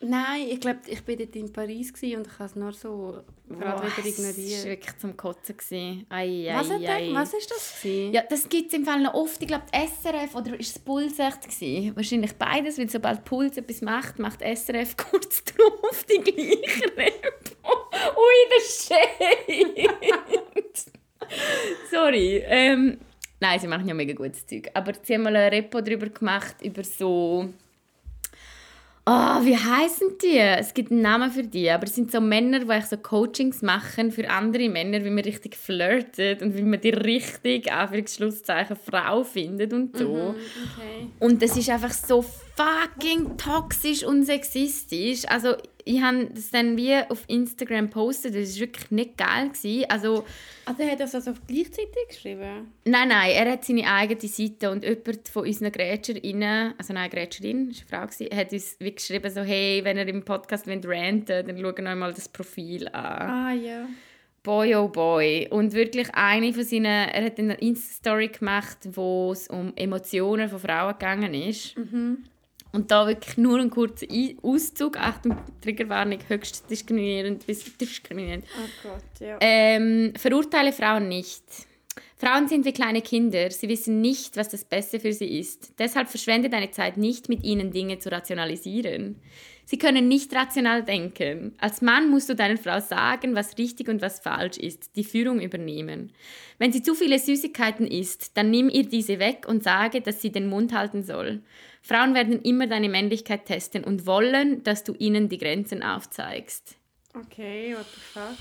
[0.02, 3.82] Nein, ich glaube, ich war dort in Paris und ich habe es nur so gerade
[3.82, 4.64] wieder Es war ignoriert.
[4.64, 6.06] wirklich zum Kotzen.
[6.08, 7.10] Ei, ei, Was, der, ei.
[7.12, 7.82] was ist das?
[7.82, 8.14] Gewesen?
[8.14, 9.42] Ja, das gibt es im Fall noch oft.
[9.42, 11.94] Ich glaube, SRF oder ist es Puls echt gewesen?
[11.96, 17.70] Wahrscheinlich beides, weil sobald Puls etwas macht, macht SRF kurz drauf die gleiche Repo.
[18.16, 20.86] Ui, das schämt.
[21.90, 22.42] Sorry.
[22.46, 22.98] Ähm,
[23.38, 24.70] nein, sie machen ja mega gutes Zeug.
[24.72, 27.50] Aber sie haben mal ein Repo darüber gemacht, über so...
[29.06, 30.38] Ah, wie heißen die?
[30.38, 34.12] Es gibt einen Namen für die, aber es sind so Männer, die so Coachings machen
[34.12, 39.72] für andere Männer, wie man richtig flirtet und wie man die richtig, Anführungsschlusszeichen, Frau findet
[39.72, 40.34] und so.
[40.34, 41.08] Okay.
[41.18, 45.26] Und es ist einfach so fucking toxisch und sexistisch.
[45.26, 45.54] Also
[45.84, 49.48] ich habe das dann wie auf Instagram postet, das war wirklich nicht geil.
[49.48, 49.84] Gewesen.
[49.88, 50.24] Also
[50.64, 52.72] Also er hat das also gleichzeitig geschrieben?
[52.84, 57.70] Nein, nein, er hat seine eigene Seite und jemand von unseren Grätscherinnen, also nein, Grätscherin,
[57.70, 60.66] das war eine Frau, gewesen, hat uns wie geschrieben, so, hey, wenn ihr im Podcast
[60.66, 63.30] wollt ranten dann schaut euch mal das Profil an.
[63.30, 63.86] Ah ja.
[64.42, 65.48] Boy, oh boy.
[65.50, 70.60] Und wirklich eine von seinen, er hat eine Insta-Story gemacht, wo es um Emotionen von
[70.60, 71.76] Frauen gegangen ist.
[72.72, 74.06] Und da wirklich nur ein kurzer
[74.42, 78.44] Auszug, Achtung, Triggerwarnung, höchst diskriminierend bis diskriminierend.
[78.56, 79.38] Oh Gott, ja.
[79.40, 81.42] Ähm, verurteile Frauen nicht.
[82.16, 83.50] Frauen sind wie kleine Kinder.
[83.50, 85.72] Sie wissen nicht, was das Beste für sie ist.
[85.78, 89.16] Deshalb verschwende deine Zeit nicht, mit ihnen Dinge zu rationalisieren.
[89.64, 91.54] Sie können nicht rational denken.
[91.58, 95.40] Als Mann musst du deiner Frau sagen, was richtig und was falsch ist, die Führung
[95.40, 96.12] übernehmen.
[96.58, 100.32] Wenn sie zu viele Süßigkeiten isst, dann nimm ihr diese weg und sage, dass sie
[100.32, 101.42] den Mund halten soll.
[101.82, 106.76] Frauen werden immer deine Männlichkeit testen und wollen, dass du ihnen die Grenzen aufzeigst.
[107.14, 108.36] Okay, what the fuck?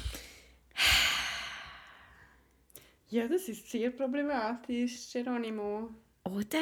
[3.09, 5.89] Ja, das ist sehr problematisch, Geronimo.
[6.25, 6.59] Oder?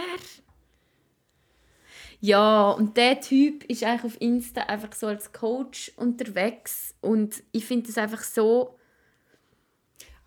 [2.21, 7.65] Ja, und der Typ ist eigentlich auf Insta einfach so als Coach unterwegs und ich
[7.65, 8.76] finde das einfach so...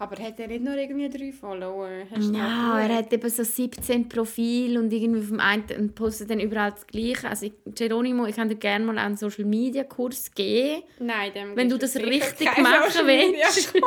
[0.00, 1.90] Aber hat er nicht nur irgendwie drei Follower?
[2.10, 6.30] Hast Ja, er hat eben so 17 Profile und irgendwie auf dem einen und postet
[6.30, 7.28] dann überall das Gleiche.
[7.28, 11.54] Also ich, Geronimo, ich kann dir gerne mal einen Social Media Kurs geben, Nein, dem
[11.54, 13.74] wenn du das richtig machen willst.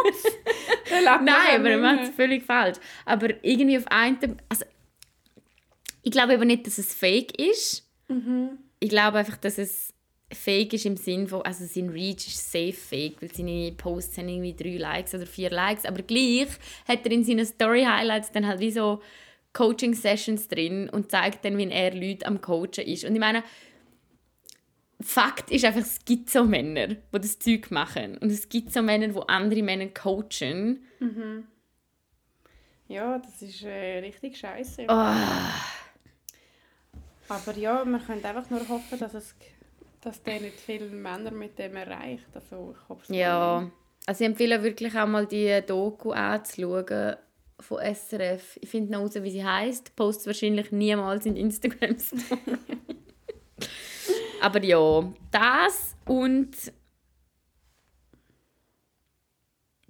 [1.03, 2.77] Nein, aber er macht es völlig falsch.
[3.05, 4.37] Aber irgendwie auf einen...
[4.49, 4.65] Also,
[6.03, 7.89] ich glaube eben nicht, dass es fake ist.
[8.79, 9.92] Ich glaube einfach, dass es
[10.33, 14.29] fake ist im Sinn von, also sein Reach ist safe fake, weil seine Posts haben
[14.29, 16.47] irgendwie drei Likes oder vier Likes, aber gleich
[16.87, 19.01] hat er in seinen Story-Highlights dann halt wie so
[19.53, 23.05] Coaching-Sessions drin und zeigt dann, wie er Leute am Coachen ist.
[23.05, 23.43] Und ich meine,
[24.99, 28.17] Fakt ist einfach, es gibt so Männer, die das Zeug machen.
[28.17, 30.85] Und es gibt so Männer, die andere Männer coachen.
[32.87, 34.85] Ja, das ist äh, richtig scheiße.
[34.87, 34.91] Oh,
[37.29, 39.35] Aber ja, man könnte einfach nur hoffen, dass, es,
[40.03, 42.27] dass der nicht viele Männer mit dem erreicht.
[42.33, 43.69] Also, ich ja.
[44.05, 47.15] Also ich empfehle wirklich auch mal die Doku anzuschauen.
[47.59, 48.57] von SRF.
[48.61, 49.95] Ich finde noch raus, wie sie heißt.
[49.95, 51.95] Postet wahrscheinlich niemals in Instagram.
[54.41, 56.51] Aber ja, das und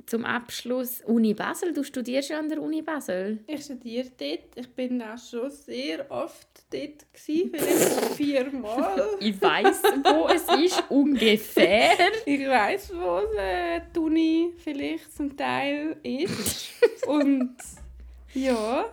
[0.05, 1.73] zum Abschluss Uni Basel.
[1.73, 3.39] Du studierst ja an der Uni Basel.
[3.47, 4.55] Ich studiere dort.
[4.55, 9.03] Ich bin auch schon sehr oft dort gewesen, vielleicht viermal.
[9.19, 11.91] Ich weiß, wo es ist ungefähr.
[12.25, 16.69] Ich weiß, wo äh, die Uni vielleicht zum Teil ist.
[17.07, 17.55] Und
[18.33, 18.85] ja,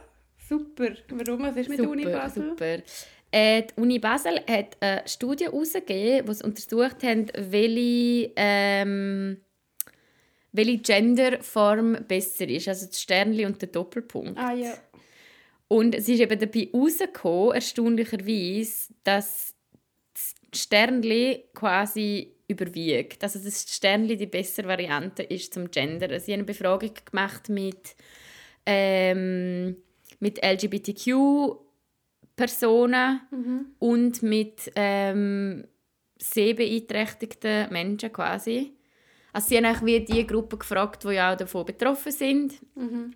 [0.48, 0.90] super.
[1.08, 1.42] Warum?
[1.42, 2.50] Was ist mit der Uni Basel?
[2.50, 2.78] Super.
[3.32, 9.36] Äh, die Uni Basel hat eine Studie herausgegeben, die untersucht hat, welche, ähm,
[10.52, 12.68] welche Genderform besser ist.
[12.68, 14.38] Also das Sternli und der Doppelpunkt.
[14.38, 14.74] Ah ja.
[15.68, 19.54] Und es ist eben dabei herausgekommen, erstaunlicherweise, dass
[20.12, 23.22] das Sternli quasi überwiegt.
[23.22, 26.18] Also das Sternli die bessere Variante ist zum Gender.
[26.18, 27.94] Sie haben eine Befragung gemacht mit,
[28.66, 29.76] ähm,
[30.18, 31.56] mit LGBTQ
[32.34, 33.66] Personen Mhm.
[33.78, 35.64] und mit ähm,
[36.18, 38.72] sehbeeinträchtigten Menschen quasi.
[39.32, 42.54] Also sie haben wie die Gruppe gefragt, die ja auch davon betroffen sind.
[42.74, 43.14] Mhm.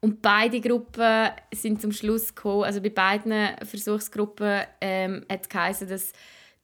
[0.00, 5.88] Und beide Gruppen sind zum Schluss gekommen, also bei beiden Versuchsgruppen ähm, hat es geheißen,
[5.88, 6.12] dass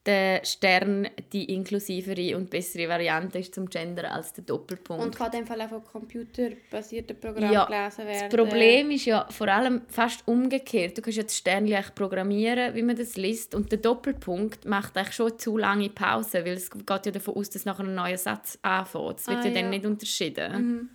[0.06, 5.04] der Stern die inklusivere und bessere Variante ist zum Gender als der Doppelpunkt.
[5.04, 8.30] Und kann in dem Fall auch von computerbasierten Programmen Ja, gelesen werden.
[8.30, 10.96] Das Problem ist ja vor allem fast umgekehrt.
[10.96, 13.54] Du kannst ja das Sternchen eigentlich programmieren, wie man das liest.
[13.54, 17.50] Und der Doppelpunkt macht eigentlich schon zu lange Pause, weil es geht ja davon aus,
[17.50, 19.18] dass nachher ein neuer Satz anfängt.
[19.18, 19.70] Das wird Ah, ja, dann ja.
[19.70, 20.52] nicht unterschieden.
[20.52, 20.88] Mhm.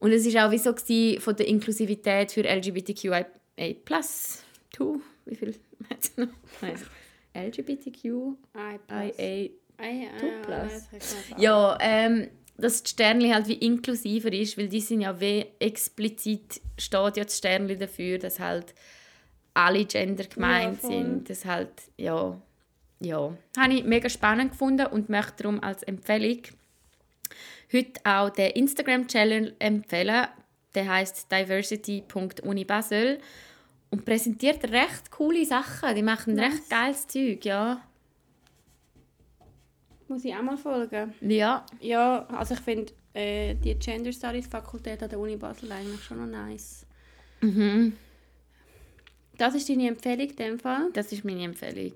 [0.00, 0.74] Und es war auch wie so
[1.20, 3.26] von der Inklusivität für LGBTQIA+.
[4.72, 5.54] Two, wie viel
[5.88, 6.28] hat es noch?
[6.62, 6.74] Nein.
[7.34, 8.36] LGBTQIA.
[11.38, 15.46] Ja, das ähm, dass das Sternli halt wie inklusiver ist, weil die sind ja wie
[15.58, 18.74] explizit steht ja das Sternli dafür, dass halt
[19.54, 22.40] alle Gender gemeint Ja, sind, dass halt ja
[23.02, 26.42] ja, habe ich mega spannend gefunden und möchte darum als Empfehlung
[27.72, 30.26] heute auch den Instagram Channel empfehlen.
[30.74, 33.18] Der heißt diversity.unibasel
[33.90, 35.94] und präsentiert recht coole Sachen.
[35.94, 36.52] Die machen Nice.
[36.54, 37.82] recht geiles Zeug, ja.
[40.08, 41.14] Muss ich auch mal folgen?
[41.20, 46.02] Ja, Ja, also ich finde äh, die Gender Studies Fakultät an der Uni Basel eigentlich
[46.02, 46.84] schon noch nice.
[47.40, 47.92] mhm.
[49.38, 50.90] Das ist deine Empfehlung in dem Fall.
[50.92, 51.94] das ist meine Empfehlung.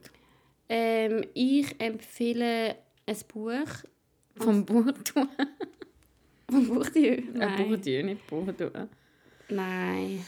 [0.68, 2.76] Ähm, ich empfehle
[3.06, 3.68] ein Buch
[4.36, 5.26] Vom Bourdieu.
[6.50, 7.16] vom Buchdieu.
[7.34, 7.34] Nein.
[7.34, 7.68] Nein.
[7.68, 8.70] Bourdieu, nicht Bourdieu.
[9.50, 10.24] Nein.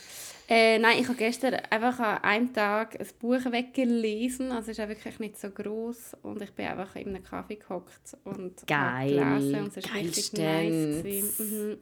[0.48, 4.52] Äh, nein, ich habe gestern einfach an einem Tag ein Buch weggelesen.
[4.52, 7.56] Also es ist auch wirklich nicht so groß und ich bin einfach in einem Kaffee
[7.56, 9.16] gehockt und Geil.
[9.16, 11.02] gelesen und es ist richtig nice.
[11.02, 11.70] Gewesen.
[11.70, 11.78] Mhm.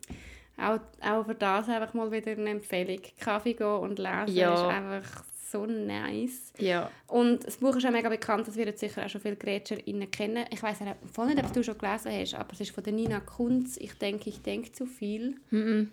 [0.62, 3.00] Auch, auch für das einfach mal wieder eine Empfehlung.
[3.20, 4.54] Kaffee gehen und lesen Ja.
[4.54, 6.52] ist einfach so nice.
[6.58, 6.90] Ja.
[7.06, 10.46] Und das Buch ist auch mega bekannt, das werden sicher auch schon viele GrätscherInnen kennen.
[10.50, 10.78] Ich weiß
[11.12, 13.76] voll nicht, ob du schon gelesen hast, aber es ist von der Nina Kunz.
[13.76, 15.36] Ich denke, ich denke zu viel.
[15.52, 15.90] Ähm,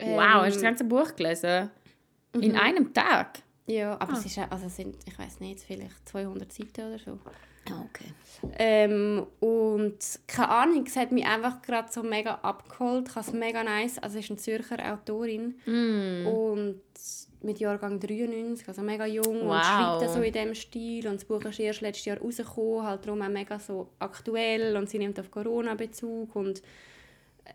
[0.00, 1.70] Wow, hast du das ganze Buch gelesen?
[2.32, 3.40] In einem Tag?
[3.66, 4.18] Ja, aber Ah.
[4.18, 7.18] es ist also sind, ich weiß nicht, vielleicht 200 Seiten oder so.
[7.70, 8.06] Ah, okay.
[8.58, 13.08] Ähm, und keine Ahnung, es hat mich einfach gerade so mega abgeholt.
[13.10, 13.98] Ich habe es mega nice.
[13.98, 16.26] Also es ist eine Zürcher Autorin Mm.
[16.26, 16.80] und
[17.42, 19.62] mit Jahrgang 93, also mega jung und Wow.
[19.62, 21.06] schreibt dann so in diesem Stil.
[21.08, 24.88] Und das Buch ist erst letztes Jahr rausgekommen, halt darum auch mega so aktuell und
[24.88, 26.62] sie nimmt auf Corona Bezug und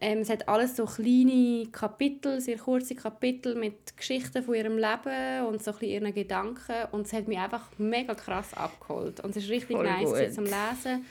[0.02, 5.46] ähm, es hat alles so kleine Kapitel, sehr kurze Kapitel mit Geschichten von ihrem Leben
[5.48, 6.88] und so ein bisschen ihren Gedanken.
[6.92, 9.20] Und es hat mich einfach mega krass abgeholt.
[9.22, 10.34] Und es ist richtig Voll nice gut.
[10.34, 11.06] zum Lesen.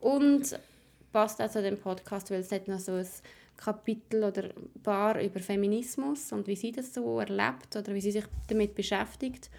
[0.00, 0.58] Und
[1.12, 3.06] passt auch zu dem Podcast, weil es hat noch so ein
[3.56, 8.12] Kapitel oder ein paar über Feminismus und wie sie das so erlebt oder wie sie
[8.12, 9.50] sich damit beschäftigt.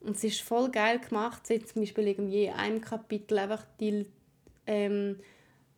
[0.00, 3.64] Und es ist voll geil gemacht, sie hat zum Beispiel irgendwie in einem Kapitel einfach
[3.80, 4.06] die
[4.66, 5.18] ähm,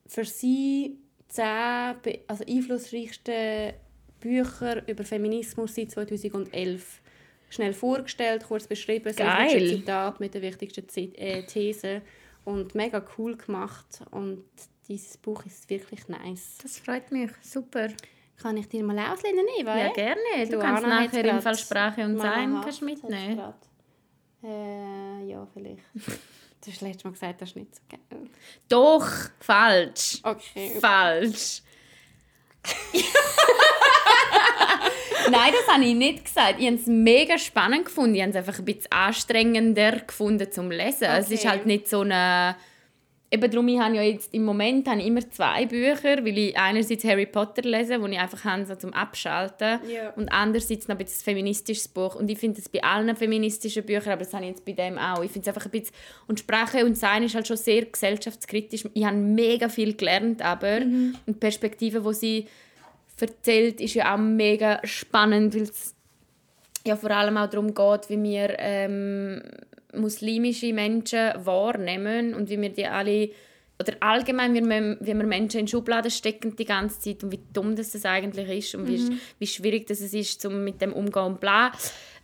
[0.07, 0.99] für sie
[1.31, 1.95] zehn
[2.27, 3.73] also einflussreichsten
[4.21, 7.01] Bücher über Feminismus seit 2011
[7.49, 9.47] schnell vorgestellt, kurz beschrieben, das Geil.
[9.47, 12.03] wichtigste Zitat mit den wichtigsten Zi- äh, Thesen
[12.45, 14.45] und mega cool gemacht und
[14.89, 16.59] dieses Buch ist wirklich nice.
[16.63, 17.31] Das freut mich.
[17.43, 17.89] Super.
[18.41, 19.77] Kann ich dir mal auslehnen, Eva?
[19.79, 20.21] Ja, gerne.
[20.47, 22.53] Du, Du, kannst Anna nachher im Fall Sprache und Sein
[22.83, 23.41] mitnehmen.
[24.43, 25.83] Äh, ja, vielleicht.
[26.65, 28.29] Du hast letztes Mal gesagt, das ist nicht so geil.
[28.69, 29.07] Doch,
[29.41, 30.19] falsch.
[30.23, 30.79] Okay.
[30.81, 31.63] Falsch.
[35.31, 36.57] Nein, das habe ich nicht gesagt.
[36.59, 38.15] Ich habe es mega spannend gefunden.
[38.17, 41.05] Ich habe es einfach ein bisschen anstrengender gefunden zum Lesen.
[41.05, 41.49] Es ist Okay.
[41.49, 42.57] halt nicht so eine
[43.31, 46.57] eben darum, ich habe ja jetzt im Moment habe ich immer zwei Bücher, weil ich
[46.57, 49.81] einerseits Harry Potter lese, wo ich einfach habe, so zum Abschalten.
[49.89, 50.11] Ja.
[50.17, 52.17] und andererseits noch ein bisschen feministisches Buch.
[52.17, 54.99] Und ich finde das bei allen feministischen Büchern, aber das habe ich jetzt bei dem
[54.99, 55.95] auch, ich finde es einfach ein bisschen,
[56.27, 60.79] und Sprache und Sein ist halt schon sehr gesellschaftskritisch, ich habe mega viel gelernt, aber
[60.79, 62.47] und die Perspektive, wo sie
[63.21, 65.95] erzählt, ist ja auch mega spannend, weil es
[66.87, 69.43] ja vor allem auch darum geht, wie wir ähm,
[69.95, 73.31] muslimische Menschen wahrnehmen und wie wir die alle
[73.81, 77.41] oder allgemein, wie wir, wie wir Menschen in Schubladen stecken die ganze Zeit und wie
[77.53, 80.93] dumm das, das eigentlich ist und wie, wie schwierig das es ist, um mit dem
[80.93, 81.73] umzugehen und bla.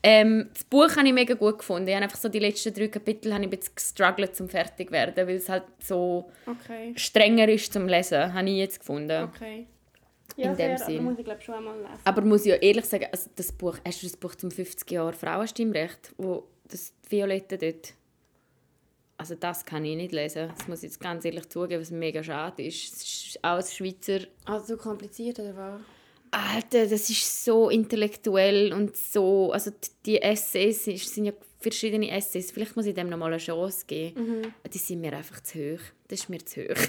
[0.02, 1.88] Ähm, das Buch habe ich mega gut gefunden.
[1.88, 4.88] Ich habe einfach so die letzten drei Kapitel habe ich ein bisschen gestruggelt, um fertig
[4.88, 6.92] zu werden, weil es halt so Okay.
[6.94, 9.24] strenger ist zum Lesen, habe ich jetzt gefunden.
[9.34, 9.66] Okay.
[10.36, 11.02] In dem Sinn.
[11.02, 12.00] muss ich glaube schon einmal lesen.
[12.04, 14.90] Aber muss ich ja ehrlich sagen, also das Buch, hast du das Buch zum 50
[14.90, 17.94] Jahr Frauenstimmrecht, wo das Violette dort,
[19.18, 20.50] also das kann ich nicht lesen.
[20.56, 22.92] Das muss ich jetzt ganz ehrlich zugeben, was mega schade ist.
[22.94, 25.80] Es ist auch Schweizer Also so kompliziert oder was?
[26.32, 29.70] Alter, das ist so intellektuell und so, also
[30.04, 32.50] die Essays es sind ja verschiedene Essays.
[32.50, 34.52] Vielleicht muss ich dem noch mal eine Chance geben.
[34.70, 35.80] Die sind mir einfach zu hoch.
[36.08, 36.88] Das ist mir zu hoch.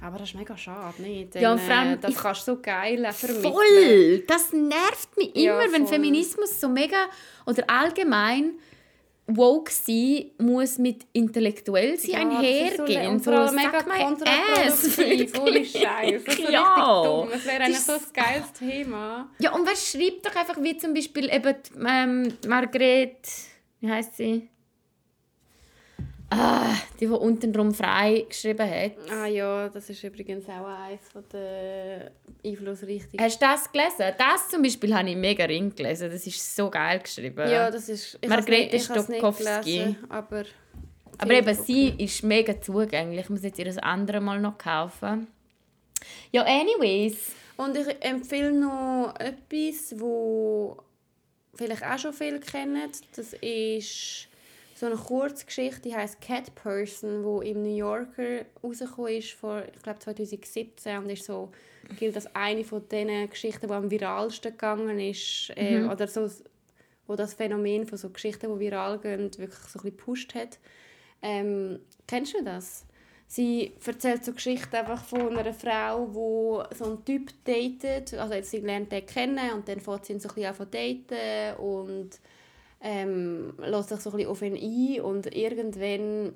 [0.00, 1.34] Aber das ist mega schade, nicht?
[1.34, 3.52] Ja, und Denn, vor allem, äh, das ich- kannst du so geil vermitteln.
[3.52, 4.18] Voll!
[4.26, 5.94] Das nervt mich Ja, immer, wenn voll.
[5.94, 7.06] Feminismus so mega
[7.46, 8.52] oder allgemein
[9.28, 13.18] woke sein muss mit intellektuell sein Ja, das ist einhergehen.
[13.20, 15.64] So, und allem mega kontraproduktiv, ohne.
[15.64, 16.24] Scheiß.
[16.24, 16.74] Das ist so Ja.
[16.74, 17.28] richtig dumm.
[17.34, 19.30] Es wäre Das eigentlich so ein geiles Thema.
[19.38, 21.54] Ja, und was schreibt doch einfach wie zum Beispiel eben
[21.86, 23.18] ähm, Margret,
[23.80, 24.48] wie heißt sie?
[26.30, 28.92] Ah, die, die untenrum frei geschrieben hat.
[29.10, 32.10] Ah ja, das ist übrigens auch eines von der
[32.44, 33.18] einflussreichsten.
[33.18, 34.14] Hast du das gelesen?
[34.18, 36.10] Das zum Beispiel habe ich mega ring gelesen.
[36.10, 37.50] Das ist so geil geschrieben.
[37.50, 38.18] Ja, das ist...
[38.20, 39.78] ich Margrethe nicht- Stokowski.
[39.78, 40.44] gelesen, Aber,
[41.16, 43.20] Aber eben, sie ist mega zugänglich.
[43.24, 45.28] Ich muss jetzt ihr das andere Mal noch kaufen.
[46.30, 47.32] Ja, anyways.
[47.56, 50.76] Und ich empfehle noch etwas, wo
[51.54, 52.90] vielleicht auch schon viele kennen.
[53.16, 54.27] Das ist
[54.78, 59.82] so eine Kurzgeschichte, die heißt Cat Person, wo im New Yorker rausgekommen ist vor, ich
[59.82, 61.50] glaube 2017 und ist so
[61.98, 66.28] gilt als eine von den Geschichten, die am viralsten gegangen ist äh, oder so,
[67.06, 70.58] wo das Phänomen von so Geschichten, die viral gehen, wirklich so ein bisschen gepusht hat.
[71.22, 72.84] Ähm, kennst du das?
[73.26, 78.14] Sie erzählt so Geschichten einfach von einer Frau, die so einen Typ datet.
[78.14, 80.70] Also jetzt, sie lernt den kennen und dann fängt sie ihn so ein bisschen an
[80.70, 82.10] daten und
[82.80, 86.34] ähm, lässt sich so ein bisschen auf ihn ein und irgendwann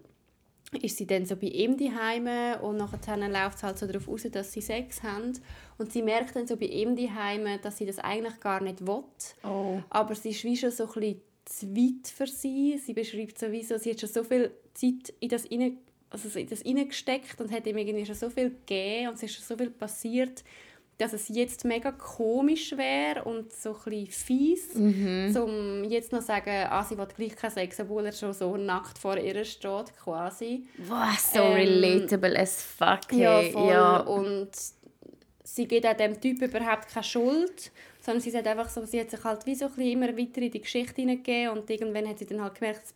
[0.80, 4.22] ist sie dann so bei ihm daheim und nachher läuft es halt so darauf aus,
[4.22, 5.32] dass sie Sex haben
[5.76, 9.04] und sie merkt dann so bei ihm daheim, dass sie das eigentlich gar nicht will.
[9.44, 9.80] Oh.
[9.90, 12.78] Aber sie ist wie schon so ein bisschen zu weit für sie.
[12.78, 15.78] Sie beschreibt sowieso, sie hat schon so viel Zeit in das rein,
[16.08, 19.34] also in das reingesteckt und hat ihm irgendwie schon so viel gegeben und es ist
[19.34, 20.42] schon so viel passiert,
[20.98, 26.66] dass es jetzt mega komisch wäre und so ein fies, um jetzt noch zu sagen,
[26.70, 30.64] ah, sie will gleich keinen Sex, obwohl er schon so nackt vor ihr steht quasi.
[30.78, 33.12] Wow, so Ähm, relatable as fuck.
[33.12, 33.52] Ja, Hey.
[33.52, 33.68] voll.
[33.68, 33.96] ja.
[34.00, 34.50] Und
[35.44, 39.10] sie gibt auch dem Typ überhaupt keine Schuld, sondern sie sagt einfach so, sie hat
[39.10, 42.26] sich halt wie so ein immer weiter in die Geschichte hineingegeben und irgendwann hat sie
[42.26, 42.94] dann halt gemerkt, es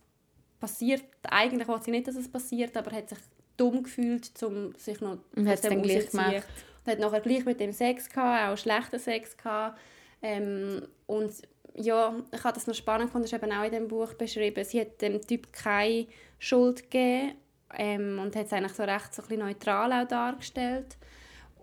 [0.59, 3.19] passiert, eigentlich wollte sie nicht, dass es passiert, aber hat sich
[3.57, 6.45] dumm gefühlt, um sich noch Und dem dann gleich gemacht.
[6.87, 9.77] Und hat nachher gleich mit dem Sex gehabt, auch schlechten Sex gehabt.
[10.21, 11.33] Ähm, und
[11.75, 14.63] ja, ich habe das noch spannend gefunden, das ist eben auch in dem Buch beschrieben.
[14.63, 16.07] Sie hat dem Typ keine
[16.39, 17.33] Schuld gegeben
[17.77, 20.97] ähm, und hat es eigentlich so recht so ein bisschen neutral auch dargestellt.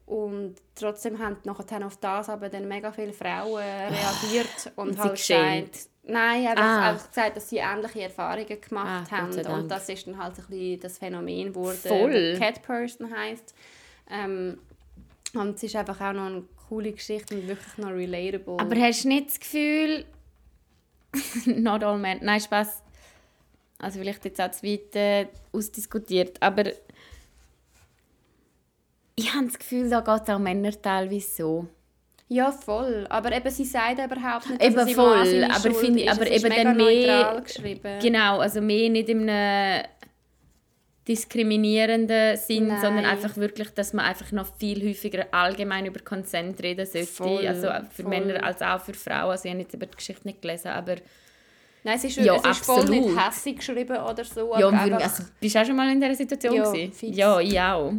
[0.07, 5.17] Und trotzdem haben nachher auf das aber dann mega viele Frauen reagiert und, Und halt
[5.17, 6.91] gesagt, nein, einfach, Ah.
[6.91, 9.47] einfach gesagt, dass sie ähnliche Erfahrungen gemacht Ah, haben.
[9.47, 11.83] Und das ist dann halt ein bisschen das Phänomen das
[12.39, 13.55] Cat Person heisst.
[14.11, 14.59] Ähm,
[15.37, 18.57] und es ist einfach auch noch eine coole Geschichte und wirklich noch relatable.
[18.59, 20.05] Aber hast du nicht das Gefühl,
[21.47, 22.83] not all men, nein, Spaß.
[23.79, 26.65] Also vielleicht jetzt auch zu weit äh, ausdiskutiert, aber
[29.17, 31.67] ich habe das Gefühl, da geht es auch Männer teilweise so.
[32.29, 33.07] ja, voll.
[33.11, 36.07] Aber eben, sie sagt überhaupt nicht, Eben dass es im voll, aber Schuld finde ich-
[36.07, 36.13] ist.
[36.13, 37.99] aber es ist eben mega dann mehr-.
[38.01, 39.85] Genau, also mehr nicht in einem
[41.07, 42.81] diskriminierenden Sinn, Nein.
[42.81, 47.07] sondern einfach wirklich, dass man einfach noch viel häufiger allgemein über Consent reden sollte.
[47.07, 48.11] Voll, also für voll.
[48.11, 49.31] Männer als auch für Frauen.
[49.31, 50.97] Also ich habe jetzt über die Geschichte nicht gelesen, aber
[51.87, 54.59] Nein, es ist, Ja, es ist voll nicht hässlich geschrieben oder so.
[54.59, 56.55] ja, aber also, bist du auch schon mal in dieser Situation?
[57.03, 57.93] Ja, ja ich auch.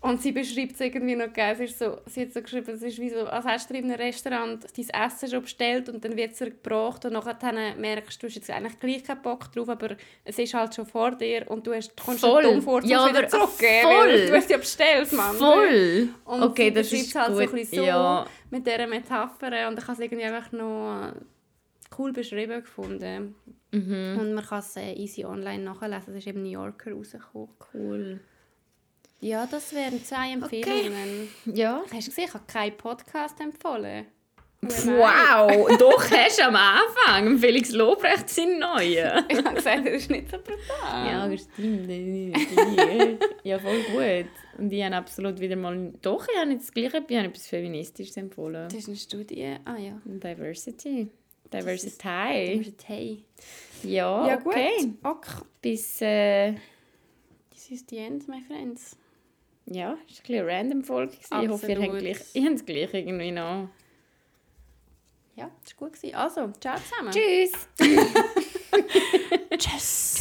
[0.00, 1.54] Und sie beschreibt es irgendwie noch geil.
[1.54, 3.84] Es ist so, sie hat so geschrieben, es ist wie so, als hättest du in
[3.84, 7.80] einem Restaurant dein Essen schon bestellt und dann wird es dir gebracht und nachher dann
[7.80, 9.90] merkst du, du hast jetzt eigentlich gleich keinen Bock drauf, aber
[10.24, 12.42] es ist halt schon vor dir und du hast, kommst Voll.
[12.42, 14.08] dumm vor, Ja, wieder aber zurückgeben, voll.
[14.08, 15.36] weil du hast ja bestellt, Mann.
[15.36, 16.08] Voll!
[16.24, 17.36] Und okay, sie das ist es halt gut.
[17.36, 18.26] so ein bisschen so ja.
[18.50, 21.12] mit dieser Metapher und ich habe es irgendwie einfach noch
[21.96, 23.36] cool beschrieben gefunden.
[23.70, 24.18] Mhm.
[24.20, 26.12] Und man kann es äh, easy online nachlesen.
[26.14, 27.48] Es ist eben New Yorker rausgekommen.
[27.72, 28.20] Cool.
[29.22, 31.28] Ja, das wären zwei Empfehlungen.
[31.44, 31.84] Ja.
[31.94, 34.06] Hast du gesehen, ich habe keinen Podcast empfohlen.
[34.62, 35.76] Wow!
[35.78, 37.38] Doch, hast du am Anfang.
[37.38, 39.24] Felix Lobrecht sind neue.
[39.28, 41.06] Ich habe gesagt, er ist nicht so brutal.
[41.06, 41.88] Ja, das stimmt.
[43.44, 44.30] Ja, voll gut.
[44.58, 45.92] Und ich habe absolut wieder mal...
[46.02, 48.64] Doch, ich habe nicht das Gleiche, ich habe etwas Feministisches empfohlen.
[48.68, 49.56] Das ist eine Studie.
[49.64, 50.00] Ah ja.
[50.04, 51.08] Diversity.
[51.48, 52.08] Das Diversity.
[52.86, 53.24] hey.
[53.84, 54.52] Ja, Ja, gut.
[54.52, 54.92] okay.
[55.04, 55.26] Ok.
[55.60, 56.00] Bis...
[56.00, 56.54] Äh,
[57.52, 58.96] This is the end, my friends.
[59.72, 61.12] Ja, es war ein bisschen eine random Folge.
[61.16, 61.42] gewesen.
[61.42, 62.00] Ich hoffe, ihr habt Absolut.
[62.00, 63.68] gleich, ihr habt es gleich irgendwie noch.
[65.34, 66.14] Ja, das war gut.
[66.14, 67.10] Also, ciao zusammen.
[67.10, 67.68] Tschüss!
[69.58, 70.11] Tschüss.